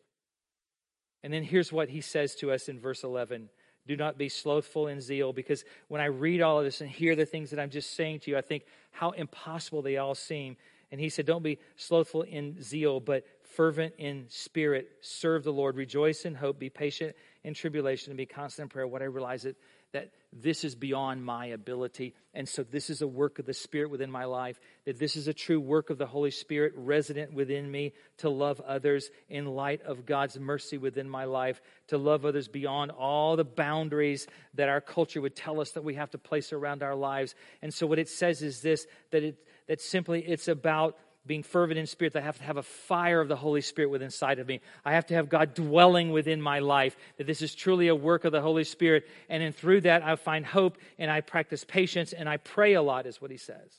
[1.23, 3.49] And then here's what he says to us in verse 11
[3.87, 7.17] Do not be slothful in zeal, because when I read all of this and hear
[7.17, 10.57] the things that I'm just saying to you, I think how impossible they all seem.
[10.93, 14.89] And he said, Don't be slothful in zeal, but fervent in spirit.
[15.01, 15.77] Serve the Lord.
[15.77, 16.59] Rejoice in hope.
[16.59, 18.87] Be patient in tribulation and be constant in prayer.
[18.87, 19.57] What I realize it
[19.93, 22.15] that this is beyond my ability.
[22.35, 25.27] And so this is a work of the Spirit within my life, that this is
[25.27, 29.83] a true work of the Holy Spirit resident within me to love others in light
[29.83, 34.81] of God's mercy within my life, to love others beyond all the boundaries that our
[34.81, 37.35] culture would tell us that we have to place around our lives.
[37.61, 40.97] And so what it says is this that it that simply it's about
[41.31, 44.07] being fervent in spirit, I have to have a fire of the Holy Spirit within
[44.07, 44.61] inside of me.
[44.85, 48.25] I have to have God dwelling within my life, that this is truly a work
[48.25, 49.07] of the Holy Spirit.
[49.29, 52.83] And then through that, I find hope and I practice patience and I pray a
[52.83, 53.77] lot, is what he says.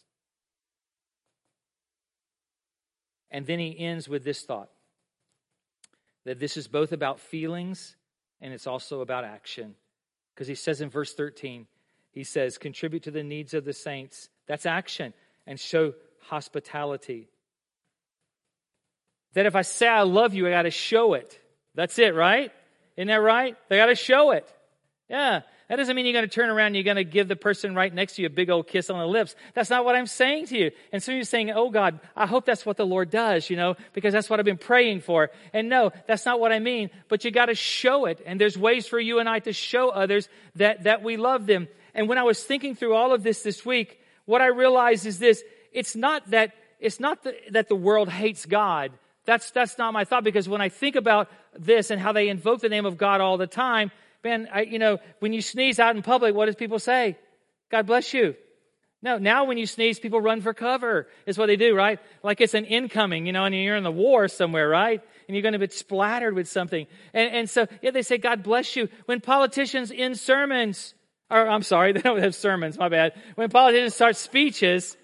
[3.30, 4.70] And then he ends with this thought
[6.24, 7.98] that this is both about feelings
[8.40, 9.76] and it's also about action.
[10.34, 11.68] Because he says in verse 13,
[12.14, 14.30] he says, contribute to the needs of the saints.
[14.48, 15.14] That's action.
[15.46, 17.28] And show hospitality.
[19.34, 21.40] That if I say I love you, I got to show it.
[21.76, 22.52] That's it, right?
[22.98, 23.56] Isn't that right?
[23.70, 24.52] They got to show it.
[25.10, 25.42] Yeah.
[25.72, 27.74] That doesn't mean you're going to turn around and you're going to give the person
[27.74, 29.36] right next to you a big old kiss on the lips.
[29.54, 30.72] That's not what I'm saying to you.
[30.92, 33.78] And so you're saying, oh God, I hope that's what the Lord does, you know,
[33.94, 35.32] because that's what I've been praying for.
[35.54, 36.90] And no, that's not what I mean.
[37.08, 38.22] But you got to show it.
[38.26, 41.70] And there's ways for you and I to show others that, that we love them.
[41.94, 45.20] And when I was thinking through all of this this week, what I realized is
[45.20, 45.42] this
[45.72, 48.92] it's not that it's not the, that the world hates God.
[49.26, 52.62] That's that's not my thought because when I think about this and how they invoke
[52.62, 53.92] the name of God all the time,
[54.24, 57.18] man, I, you know, when you sneeze out in public, what does people say?
[57.70, 58.36] God bless you.
[59.04, 62.00] No, now when you sneeze, people run for cover, is what they do, right?
[62.22, 65.02] Like it's an incoming, you know, and you're in the war somewhere, right?
[65.28, 66.86] And you're going to be splattered with something.
[67.14, 68.90] And, and so, yeah, they say, God bless you.
[69.06, 70.94] When politicians in sermons,
[71.32, 73.14] or I'm sorry, they don't have sermons, my bad.
[73.34, 74.96] When politicians start speeches,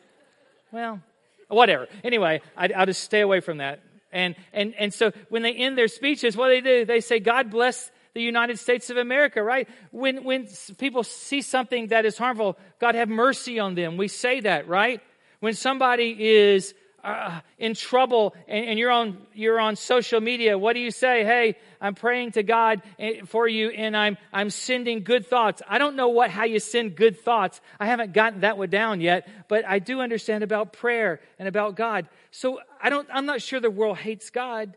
[0.71, 1.01] well,
[1.47, 1.88] whatever.
[2.03, 3.82] Anyway, I, will just stay away from that.
[4.11, 6.85] And, and, and so when they end their speeches, what do they do?
[6.85, 9.67] They say, God bless the United States of America, right?
[9.91, 13.97] When, when people see something that is harmful, God have mercy on them.
[13.97, 15.01] We say that, right?
[15.39, 16.73] When somebody is
[17.07, 21.23] uh, in trouble and, and, you're on you're on social media what do you say?
[21.23, 25.61] Hey i'm praying to god eh, for you and i'm i'm sending good thoughts.
[25.67, 27.61] I don't know what how you send good thoughts.
[27.79, 31.75] I haven't gotten that one down yet but i do understand about prayer and about
[31.75, 32.09] god.
[32.31, 34.75] So i don't i'm not sure the world hates god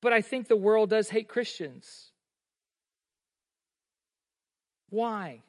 [0.00, 2.12] but i think the world does hate christians.
[4.90, 5.42] Why?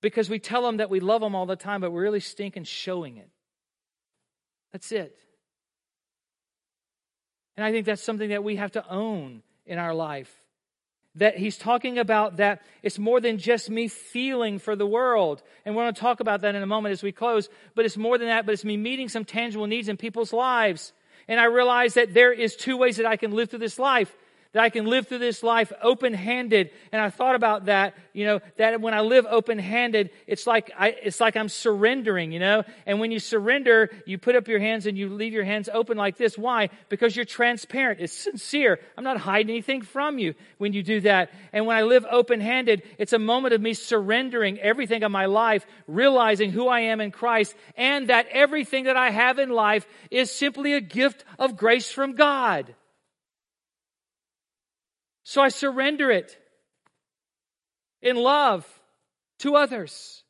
[0.00, 2.64] Because we tell them that we love them all the time, but we're really stinking
[2.64, 3.28] showing it.
[4.72, 5.16] That's it.
[7.56, 10.32] And I think that's something that we have to own in our life.
[11.16, 15.42] That he's talking about that it's more than just me feeling for the world.
[15.64, 17.50] And we're going to talk about that in a moment as we close.
[17.74, 20.94] But it's more than that, but it's me meeting some tangible needs in people's lives.
[21.28, 24.16] And I realize that there is two ways that I can live through this life
[24.52, 26.70] that I can live through this life open handed.
[26.92, 30.70] And I thought about that, you know, that when I live open handed, it's like
[30.78, 32.64] I, it's like I'm surrendering, you know.
[32.86, 35.96] And when you surrender, you put up your hands and you leave your hands open
[35.96, 36.36] like this.
[36.36, 36.68] Why?
[36.88, 38.00] Because you're transparent.
[38.00, 38.78] It's sincere.
[38.96, 41.30] I'm not hiding anything from you when you do that.
[41.52, 45.26] And when I live open handed, it's a moment of me surrendering everything of my
[45.26, 49.86] life, realizing who I am in Christ, and that everything that I have in life
[50.10, 52.74] is simply a gift of grace from God.
[55.24, 56.36] So I surrender it
[58.00, 58.66] in love
[59.40, 60.22] to others.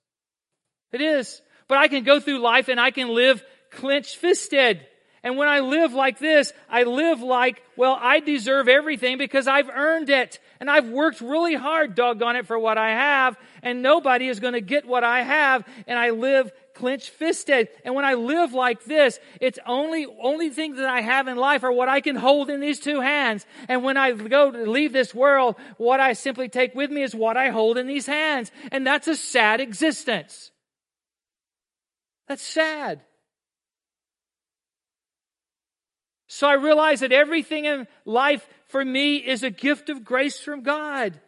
[0.93, 1.41] It is.
[1.69, 4.87] But I can go through life and I can live clenched fisted.
[5.23, 9.71] And when I live like this, I live like, well, I deserve everything because I've
[9.71, 10.41] earned it.
[10.61, 13.37] And I've worked really hard, doggone it, for what I have.
[13.63, 15.65] And nobody is going to get what I have.
[15.87, 17.69] And I live clenched fisted.
[17.85, 21.65] And when I live like this, it's only, only things that I have in life
[21.65, 23.47] are what I can hold in these two hands.
[23.69, 27.15] And when I go to leave this world, what I simply take with me is
[27.15, 28.51] what I hold in these hands.
[28.71, 30.51] And that's a sad existence.
[32.29, 33.03] That's sad.
[36.29, 40.63] So I realize that everything in life for me is a gift of grace from
[40.63, 41.21] God.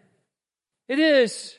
[0.89, 1.59] It is.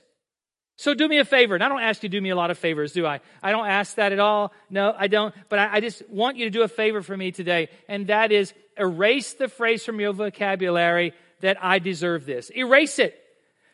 [0.77, 1.55] So do me a favor.
[1.55, 3.21] And I don't ask you to do me a lot of favors, do I?
[3.41, 4.51] I don't ask that at all.
[4.69, 5.33] No, I don't.
[5.47, 7.69] But I, I just want you to do a favor for me today.
[7.87, 12.51] And that is erase the phrase from your vocabulary that I deserve this.
[12.55, 13.21] Erase it.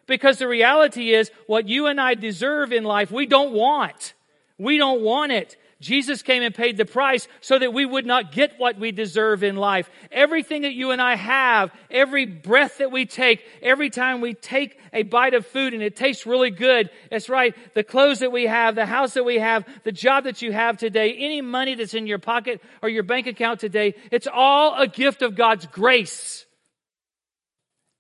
[0.05, 4.13] Because the reality is, what you and I deserve in life, we don't want.
[4.57, 5.57] We don't want it.
[5.81, 9.43] Jesus came and paid the price so that we would not get what we deserve
[9.43, 9.89] in life.
[10.11, 14.79] Everything that you and I have, every breath that we take, every time we take
[14.93, 18.45] a bite of food and it tastes really good, that's right, the clothes that we
[18.45, 21.95] have, the house that we have, the job that you have today, any money that's
[21.95, 26.45] in your pocket or your bank account today, it's all a gift of God's grace.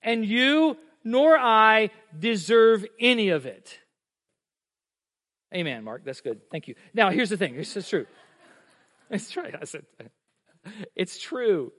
[0.03, 3.79] And you nor I deserve any of it.
[5.53, 6.03] Amen, Mark.
[6.05, 6.49] That's good.
[6.49, 6.75] Thank you.
[6.93, 7.57] Now, here's the thing.
[7.57, 8.05] This is true.
[9.09, 9.43] It's true.
[9.59, 9.85] I said,
[10.95, 11.73] it's true.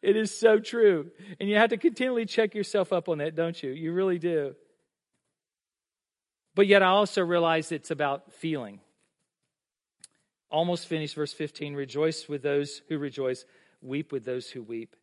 [0.00, 1.10] It is so true.
[1.40, 3.70] And you have to continually check yourself up on that, don't you?
[3.70, 4.54] You really do.
[6.54, 8.80] But yet, I also realize it's about feeling.
[10.50, 13.44] Almost finished, verse 15 Rejoice with those who rejoice,
[13.82, 14.96] weep with those who weep.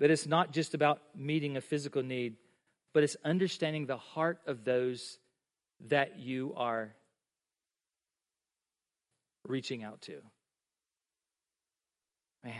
[0.00, 2.36] That it's not just about meeting a physical need,
[2.92, 5.18] but it's understanding the heart of those
[5.88, 6.94] that you are
[9.46, 10.20] reaching out to.
[12.42, 12.54] Man.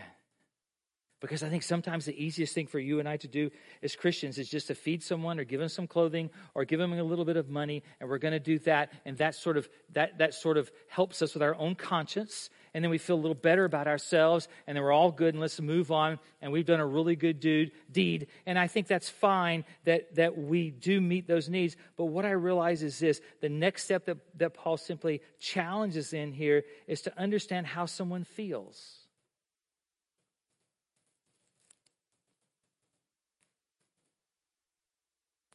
[1.20, 3.50] Because I think sometimes the easiest thing for you and I to do
[3.82, 6.92] as Christians is just to feed someone or give them some clothing or give them
[6.92, 9.66] a little bit of money, and we're going to do that, and that sort of
[9.94, 13.22] that that sort of helps us with our own conscience, and then we feel a
[13.22, 16.66] little better about ourselves, and then we're all good, and let's move on, and we've
[16.66, 18.26] done a really good dude, deed.
[18.46, 21.76] And I think that's fine that, that we do meet those needs.
[21.96, 26.32] But what I realize is this the next step that, that Paul simply challenges in
[26.32, 28.98] here is to understand how someone feels.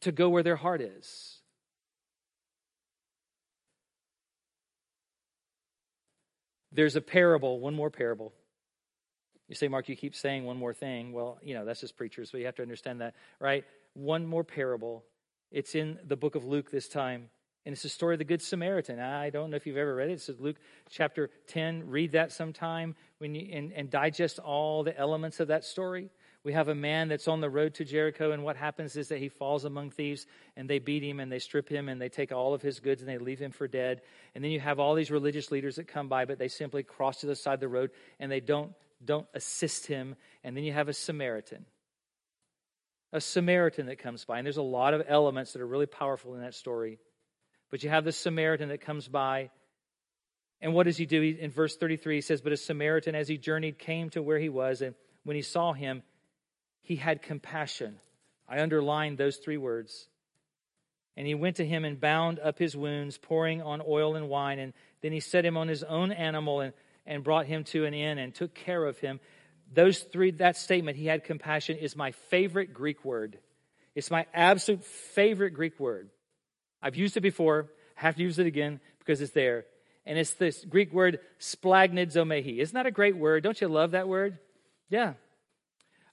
[0.01, 1.38] To go where their heart is.
[6.79, 8.31] There's a parable, one more parable.
[9.49, 11.11] You say, Mark, you keep saying one more thing.
[11.11, 13.65] Well, you know, that's just preachers, so you have to understand that, right?
[13.95, 15.03] One more parable.
[15.51, 17.31] It's in the book of Luke this time,
[17.65, 18.97] and it's the story of the Good Samaritan.
[18.97, 20.13] I don't know if you've ever read it.
[20.13, 20.55] It's Luke
[20.89, 21.89] chapter 10.
[21.89, 26.09] Read that sometime when you, and, and digest all the elements of that story.
[26.43, 29.19] We have a man that's on the road to Jericho, and what happens is that
[29.19, 30.25] he falls among thieves,
[30.55, 33.01] and they beat him, and they strip him, and they take all of his goods,
[33.01, 34.01] and they leave him for dead.
[34.33, 37.21] And then you have all these religious leaders that come by, but they simply cross
[37.21, 38.71] to the side of the road, and they don't,
[39.03, 40.15] don't assist him.
[40.41, 41.65] And then you have a Samaritan.
[43.11, 44.37] A Samaritan that comes by.
[44.37, 46.99] And there's a lot of elements that are really powerful in that story.
[47.69, 49.49] But you have the Samaritan that comes by.
[50.61, 51.21] And what does he do?
[51.21, 54.49] In verse 33, he says, But a Samaritan, as he journeyed, came to where he
[54.49, 56.03] was, and when he saw him,
[56.81, 57.99] he had compassion.
[58.47, 60.07] I underlined those three words.
[61.15, 64.57] And he went to him and bound up his wounds, pouring on oil and wine.
[64.57, 66.73] And then he set him on his own animal and,
[67.05, 69.19] and brought him to an inn and took care of him.
[69.71, 73.37] Those three, that statement, he had compassion, is my favorite Greek word.
[73.95, 76.09] It's my absolute favorite Greek word.
[76.81, 79.65] I've used it before, have to use it again because it's there.
[80.05, 82.59] And it's this Greek word, splanchnizomai.
[82.59, 83.43] Isn't that a great word?
[83.43, 84.39] Don't you love that word?
[84.89, 85.13] Yeah,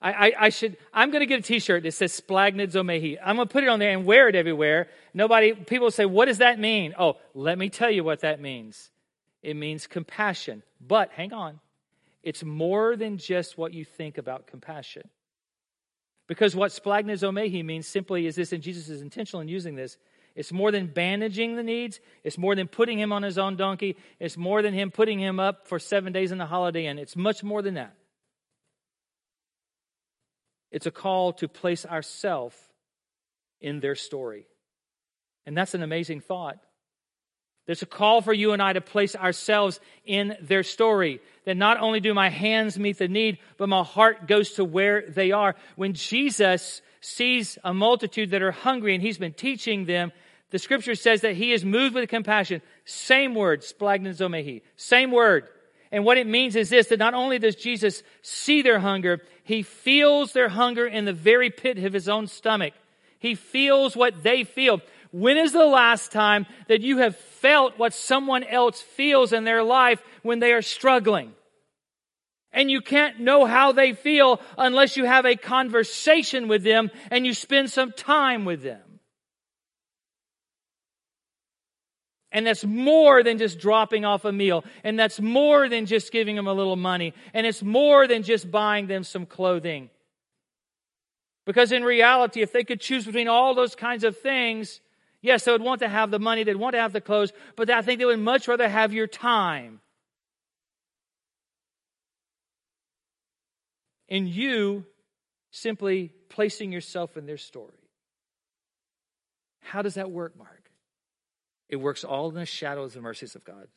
[0.01, 3.18] I, I, I, should, I'm going to get a t-shirt that says Splanchnizomai.
[3.24, 4.88] I'm going to put it on there and wear it everywhere.
[5.14, 6.94] Nobody, people say, what does that mean?
[6.99, 8.90] Oh, let me tell you what that means.
[9.42, 10.62] It means compassion.
[10.80, 11.61] But hang on.
[12.22, 15.09] It's more than just what you think about compassion.
[16.26, 19.97] Because what splanchnizomai means simply is this, and Jesus is intentional in using this.
[20.34, 22.01] It's more than bandaging the needs.
[22.22, 23.97] It's more than putting him on his own donkey.
[24.20, 26.99] It's more than him putting him up for seven days in the holiday inn.
[26.99, 27.94] It's much more than that.
[30.77, 32.55] It's a call to place ourselves
[33.62, 34.47] in their story.
[35.47, 36.59] And that's an amazing thought.
[37.64, 41.20] There's a call for you and I to place ourselves in their story.
[41.47, 45.09] That not only do my hands meet the need, but my heart goes to where
[45.09, 45.57] they are.
[45.77, 50.12] When Jesus sees a multitude that are hungry and he's been teaching them,
[50.51, 52.61] the scripture says that he is moved with compassion.
[52.85, 54.61] Same word, splanchnizomai.
[54.77, 55.49] Same word.
[55.91, 59.62] And what it means is this, that not only does Jesus see their hunger, he
[59.62, 62.74] feels their hunger in the very pit of his own stomach.
[63.20, 64.80] He feels what they feel.
[65.12, 69.62] When is the last time that you have felt what someone else feels in their
[69.62, 71.32] life when they are struggling?
[72.53, 77.24] And you can't know how they feel unless you have a conversation with them and
[77.24, 78.86] you spend some time with them.
[82.37, 84.62] And that's more than just dropping off a meal.
[84.84, 87.14] And that's more than just giving them a little money.
[87.32, 89.89] And it's more than just buying them some clothing.
[91.47, 94.82] Because in reality, if they could choose between all those kinds of things,
[95.22, 97.70] yes, they would want to have the money, they'd want to have the clothes, but
[97.70, 99.80] I think they would much rather have your time.
[104.11, 104.84] And you
[105.53, 107.72] simply placing yourself in their story.
[109.62, 110.56] How does that work, Mark?
[111.69, 113.69] It works all in the shadows the mercies of God.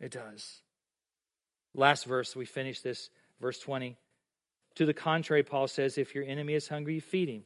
[0.00, 0.60] It does.
[1.74, 3.96] Last verse, we finish this, verse 20.
[4.76, 7.44] To the contrary, Paul says, if your enemy is hungry, you feed him.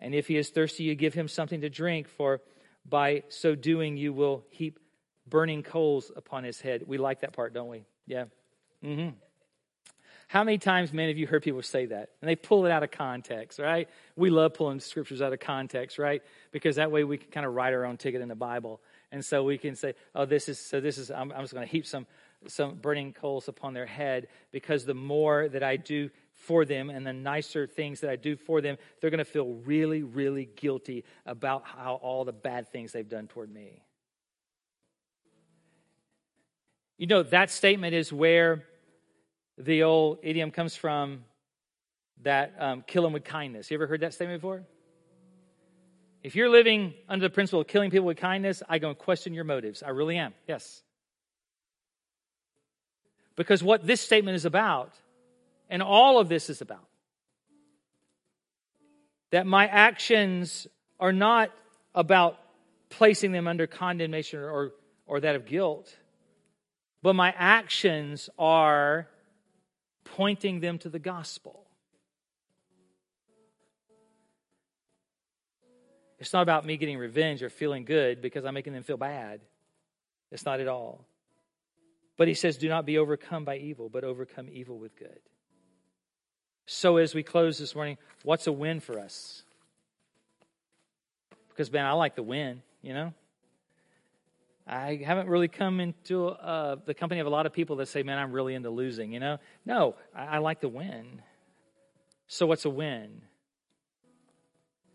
[0.00, 2.40] And if he is thirsty, you give him something to drink, for
[2.86, 4.78] by so doing, you will heap
[5.26, 6.84] burning coals upon his head.
[6.86, 7.84] We like that part, don't we?
[8.06, 8.24] Yeah.
[8.84, 9.10] Mm-hmm.
[10.34, 12.08] How many times, many of you heard people say that?
[12.20, 13.88] And they pull it out of context, right?
[14.16, 16.24] We love pulling scriptures out of context, right?
[16.50, 18.80] Because that way we can kind of write our own ticket in the Bible.
[19.12, 21.64] And so we can say, oh, this is, so this is, I'm, I'm just going
[21.64, 22.04] to heap some,
[22.48, 27.06] some burning coals upon their head because the more that I do for them and
[27.06, 31.04] the nicer things that I do for them, they're going to feel really, really guilty
[31.26, 33.84] about how all the bad things they've done toward me.
[36.98, 38.64] You know, that statement is where
[39.58, 41.24] the old idiom comes from
[42.22, 43.70] that um, kill them with kindness.
[43.70, 44.64] You ever heard that statement before?
[46.22, 49.34] If you're living under the principle of killing people with kindness, I go and question
[49.34, 49.82] your motives.
[49.82, 50.32] I really am.
[50.48, 50.82] Yes.
[53.36, 54.94] Because what this statement is about,
[55.68, 56.88] and all of this is about,
[59.30, 60.66] that my actions
[60.98, 61.50] are not
[61.94, 62.38] about
[62.88, 64.72] placing them under condemnation or,
[65.06, 65.94] or that of guilt,
[67.02, 69.08] but my actions are
[70.04, 71.64] pointing them to the gospel.
[76.18, 79.40] It's not about me getting revenge or feeling good because I'm making them feel bad.
[80.30, 81.04] It's not at all.
[82.16, 85.20] But he says, Do not be overcome by evil, but overcome evil with good.
[86.66, 89.42] So, as we close this morning, what's a win for us?
[91.50, 93.12] Because, man, I like the win, you know?
[94.66, 98.02] I haven't really come into uh, the company of a lot of people that say,
[98.02, 99.38] man, I'm really into losing, you know?
[99.66, 101.20] No, I, I like to win.
[102.28, 103.20] So, what's a win?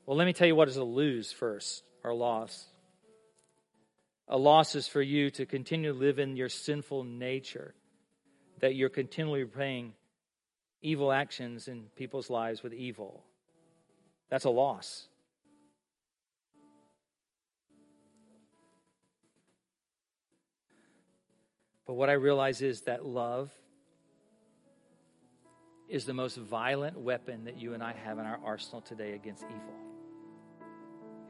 [0.06, 2.66] Well, let me tell you what is a lose first, or loss.
[4.28, 7.76] A loss is for you to continue to live in your sinful nature,
[8.62, 9.94] that you're continually repaying
[10.82, 13.24] evil actions in people's lives with evil.
[14.30, 15.09] That's a loss.
[21.90, 23.50] But what I realize is that love
[25.88, 29.44] is the most violent weapon that you and I have in our arsenal today against
[29.46, 29.74] evil.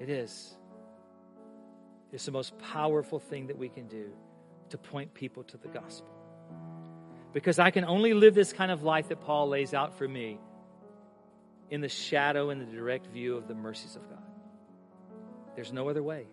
[0.01, 0.57] It is.
[2.11, 4.11] It's the most powerful thing that we can do
[4.71, 6.13] to point people to the gospel.
[7.31, 10.39] Because I can only live this kind of life that Paul lays out for me
[11.69, 14.27] in the shadow and the direct view of the mercies of God.
[15.55, 16.25] There's no other way.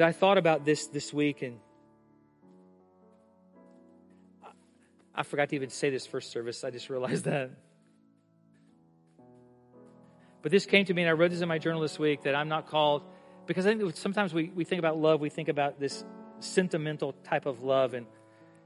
[0.00, 1.58] That I thought about this this week, and
[5.14, 6.64] I forgot to even say this first service.
[6.64, 7.50] I just realized that.
[10.40, 12.34] But this came to me, and I wrote this in my journal this week that
[12.34, 13.02] I'm not called
[13.44, 16.02] because I think sometimes we, we think about love, we think about this
[16.38, 18.06] sentimental type of love, and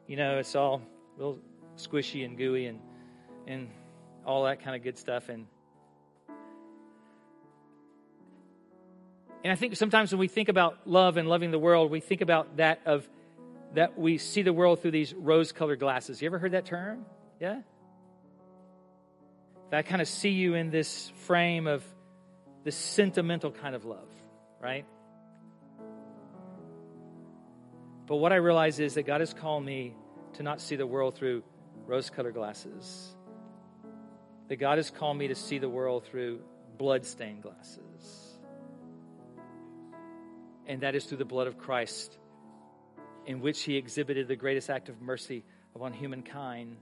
[0.07, 0.82] you know, it's all
[1.18, 1.41] real
[1.76, 2.78] squishy and gooey and
[3.49, 3.70] and
[4.24, 5.28] all that kind of good stuff.
[5.30, 5.47] And
[9.45, 12.22] And I think sometimes when we think about love and loving the world, we think
[12.22, 13.07] about that of
[13.74, 16.22] that we see the world through these rose-colored glasses.
[16.22, 17.05] You ever heard that term?
[17.40, 17.61] Yeah?
[19.70, 21.84] That I kind of see you in this frame of
[22.62, 24.09] this sentimental kind of love,
[24.62, 24.86] right?
[28.07, 29.95] But what I realize is that God has called me
[30.34, 31.42] to not see the world through
[31.86, 33.14] rose colored glasses.
[34.49, 36.40] That God has called me to see the world through
[36.78, 37.84] blood stained glasses
[40.67, 42.19] and that is through the blood of Christ,
[43.27, 45.45] in which he exhibited the greatest act of mercy
[45.75, 46.77] upon humankind,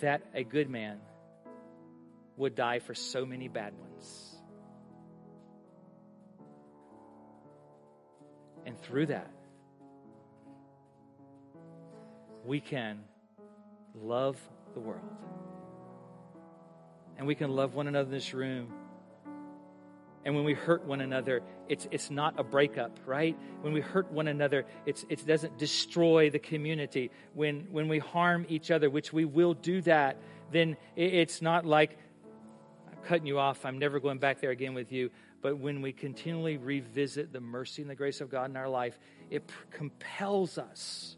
[0.00, 0.98] that a good man
[2.36, 4.36] would die for so many bad ones.
[8.64, 9.30] And through that,
[12.44, 13.00] we can
[13.94, 14.36] love
[14.74, 15.02] the world.
[17.16, 18.72] And we can love one another in this room
[20.24, 23.36] and when we hurt one another, it's, it's not a breakup, right?
[23.62, 27.10] When we hurt one another, it's, it doesn't destroy the community.
[27.34, 30.18] When, when we harm each other, which we will do that,
[30.50, 31.98] then it's not like,
[32.90, 35.10] I'm cutting you off, I'm never going back there again with you.
[35.40, 38.98] But when we continually revisit the mercy and the grace of God in our life,
[39.30, 41.16] it compels us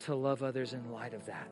[0.00, 1.50] to love others in light of that.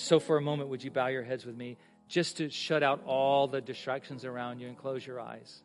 [0.00, 1.76] So, for a moment, would you bow your heads with me
[2.06, 5.60] just to shut out all the distractions around you and close your eyes?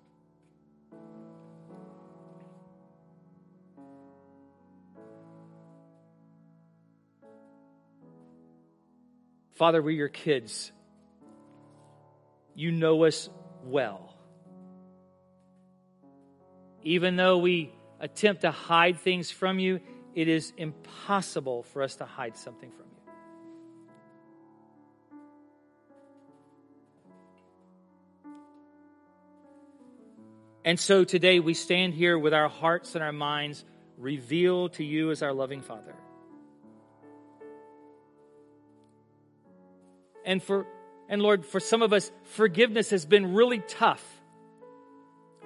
[9.54, 10.72] Father, we're your kids.
[12.56, 13.30] You know us
[13.64, 14.16] well.
[16.82, 19.80] Even though we attempt to hide things from you,
[20.16, 22.93] it is impossible for us to hide something from you.
[30.66, 33.66] And so today we stand here with our hearts and our minds
[33.98, 35.96] revealed to you as our loving Father.
[40.26, 40.66] And for
[41.10, 44.04] and Lord, for some of us, forgiveness has been really tough.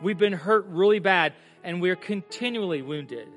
[0.02, 3.28] We've been hurt really bad, and we're continually wounded.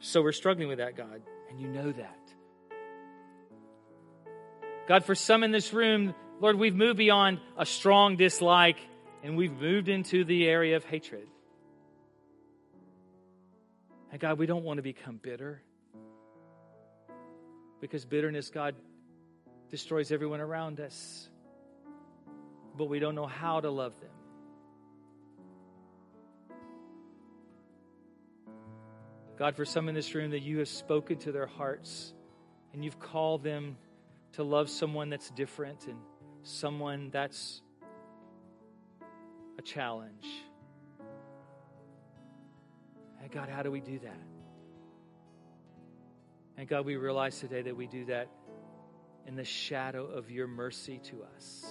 [0.00, 2.18] So we're struggling with that, God, and you know that.
[4.88, 8.78] God, for some in this room, Lord, we've moved beyond a strong dislike
[9.22, 11.28] and we've moved into the area of hatred.
[14.10, 15.62] And God, we don't want to become bitter
[17.80, 18.74] because bitterness, God,
[19.70, 21.28] destroys everyone around us.
[22.76, 24.10] But we don't know how to love them.
[29.38, 32.12] God, for some in this room that you have spoken to their hearts
[32.72, 33.76] and you've called them
[34.32, 35.98] to love someone that's different and
[36.42, 37.62] someone that's
[39.58, 40.26] a challenge.
[43.22, 44.20] And God, how do we do that?
[46.56, 48.28] And God, we realize today that we do that
[49.26, 51.64] in the shadow of your mercy to us.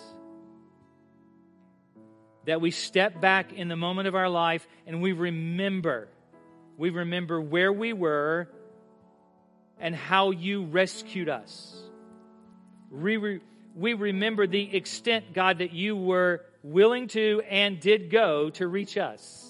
[2.45, 6.07] That we step back in the moment of our life and we remember,
[6.77, 8.49] we remember where we were
[9.79, 11.75] and how you rescued us.
[12.89, 13.39] We,
[13.75, 18.97] we remember the extent, God, that you were willing to and did go to reach
[18.97, 19.47] us.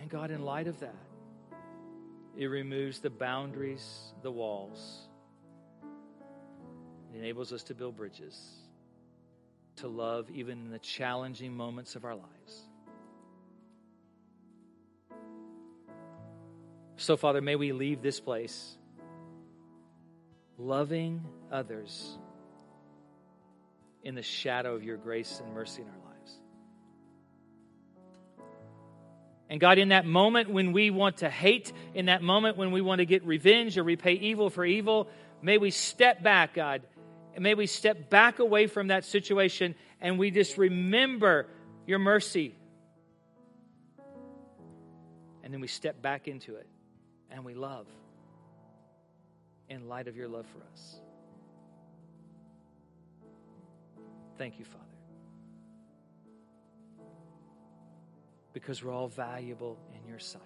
[0.00, 0.94] And God, in light of that,
[2.36, 5.08] it removes the boundaries, the walls.
[7.14, 8.38] It enables us to build bridges,
[9.76, 12.62] to love even in the challenging moments of our lives.
[16.96, 18.76] So, Father, may we leave this place
[20.62, 22.18] loving others
[24.02, 26.32] in the shadow of your grace and mercy in our lives.
[29.48, 32.80] And God, in that moment when we want to hate, in that moment when we
[32.80, 35.08] want to get revenge or repay evil for evil,
[35.42, 36.82] may we step back, God.
[37.34, 41.48] And may we step back away from that situation and we just remember
[41.86, 42.54] your mercy.
[45.42, 46.66] And then we step back into it
[47.30, 47.86] and we love
[49.72, 50.96] in light of your love for us.
[54.36, 54.84] Thank you, Father.
[58.52, 60.42] Because we're all valuable in your sight.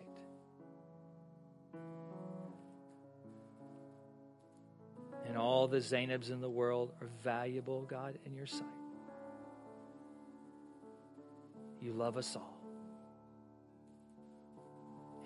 [5.26, 8.62] And all the Zainabs in the world are valuable, God, in your sight.
[11.80, 12.60] You love us all.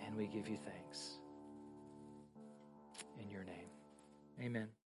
[0.07, 1.20] And we give you thanks.
[4.41, 4.71] Amen.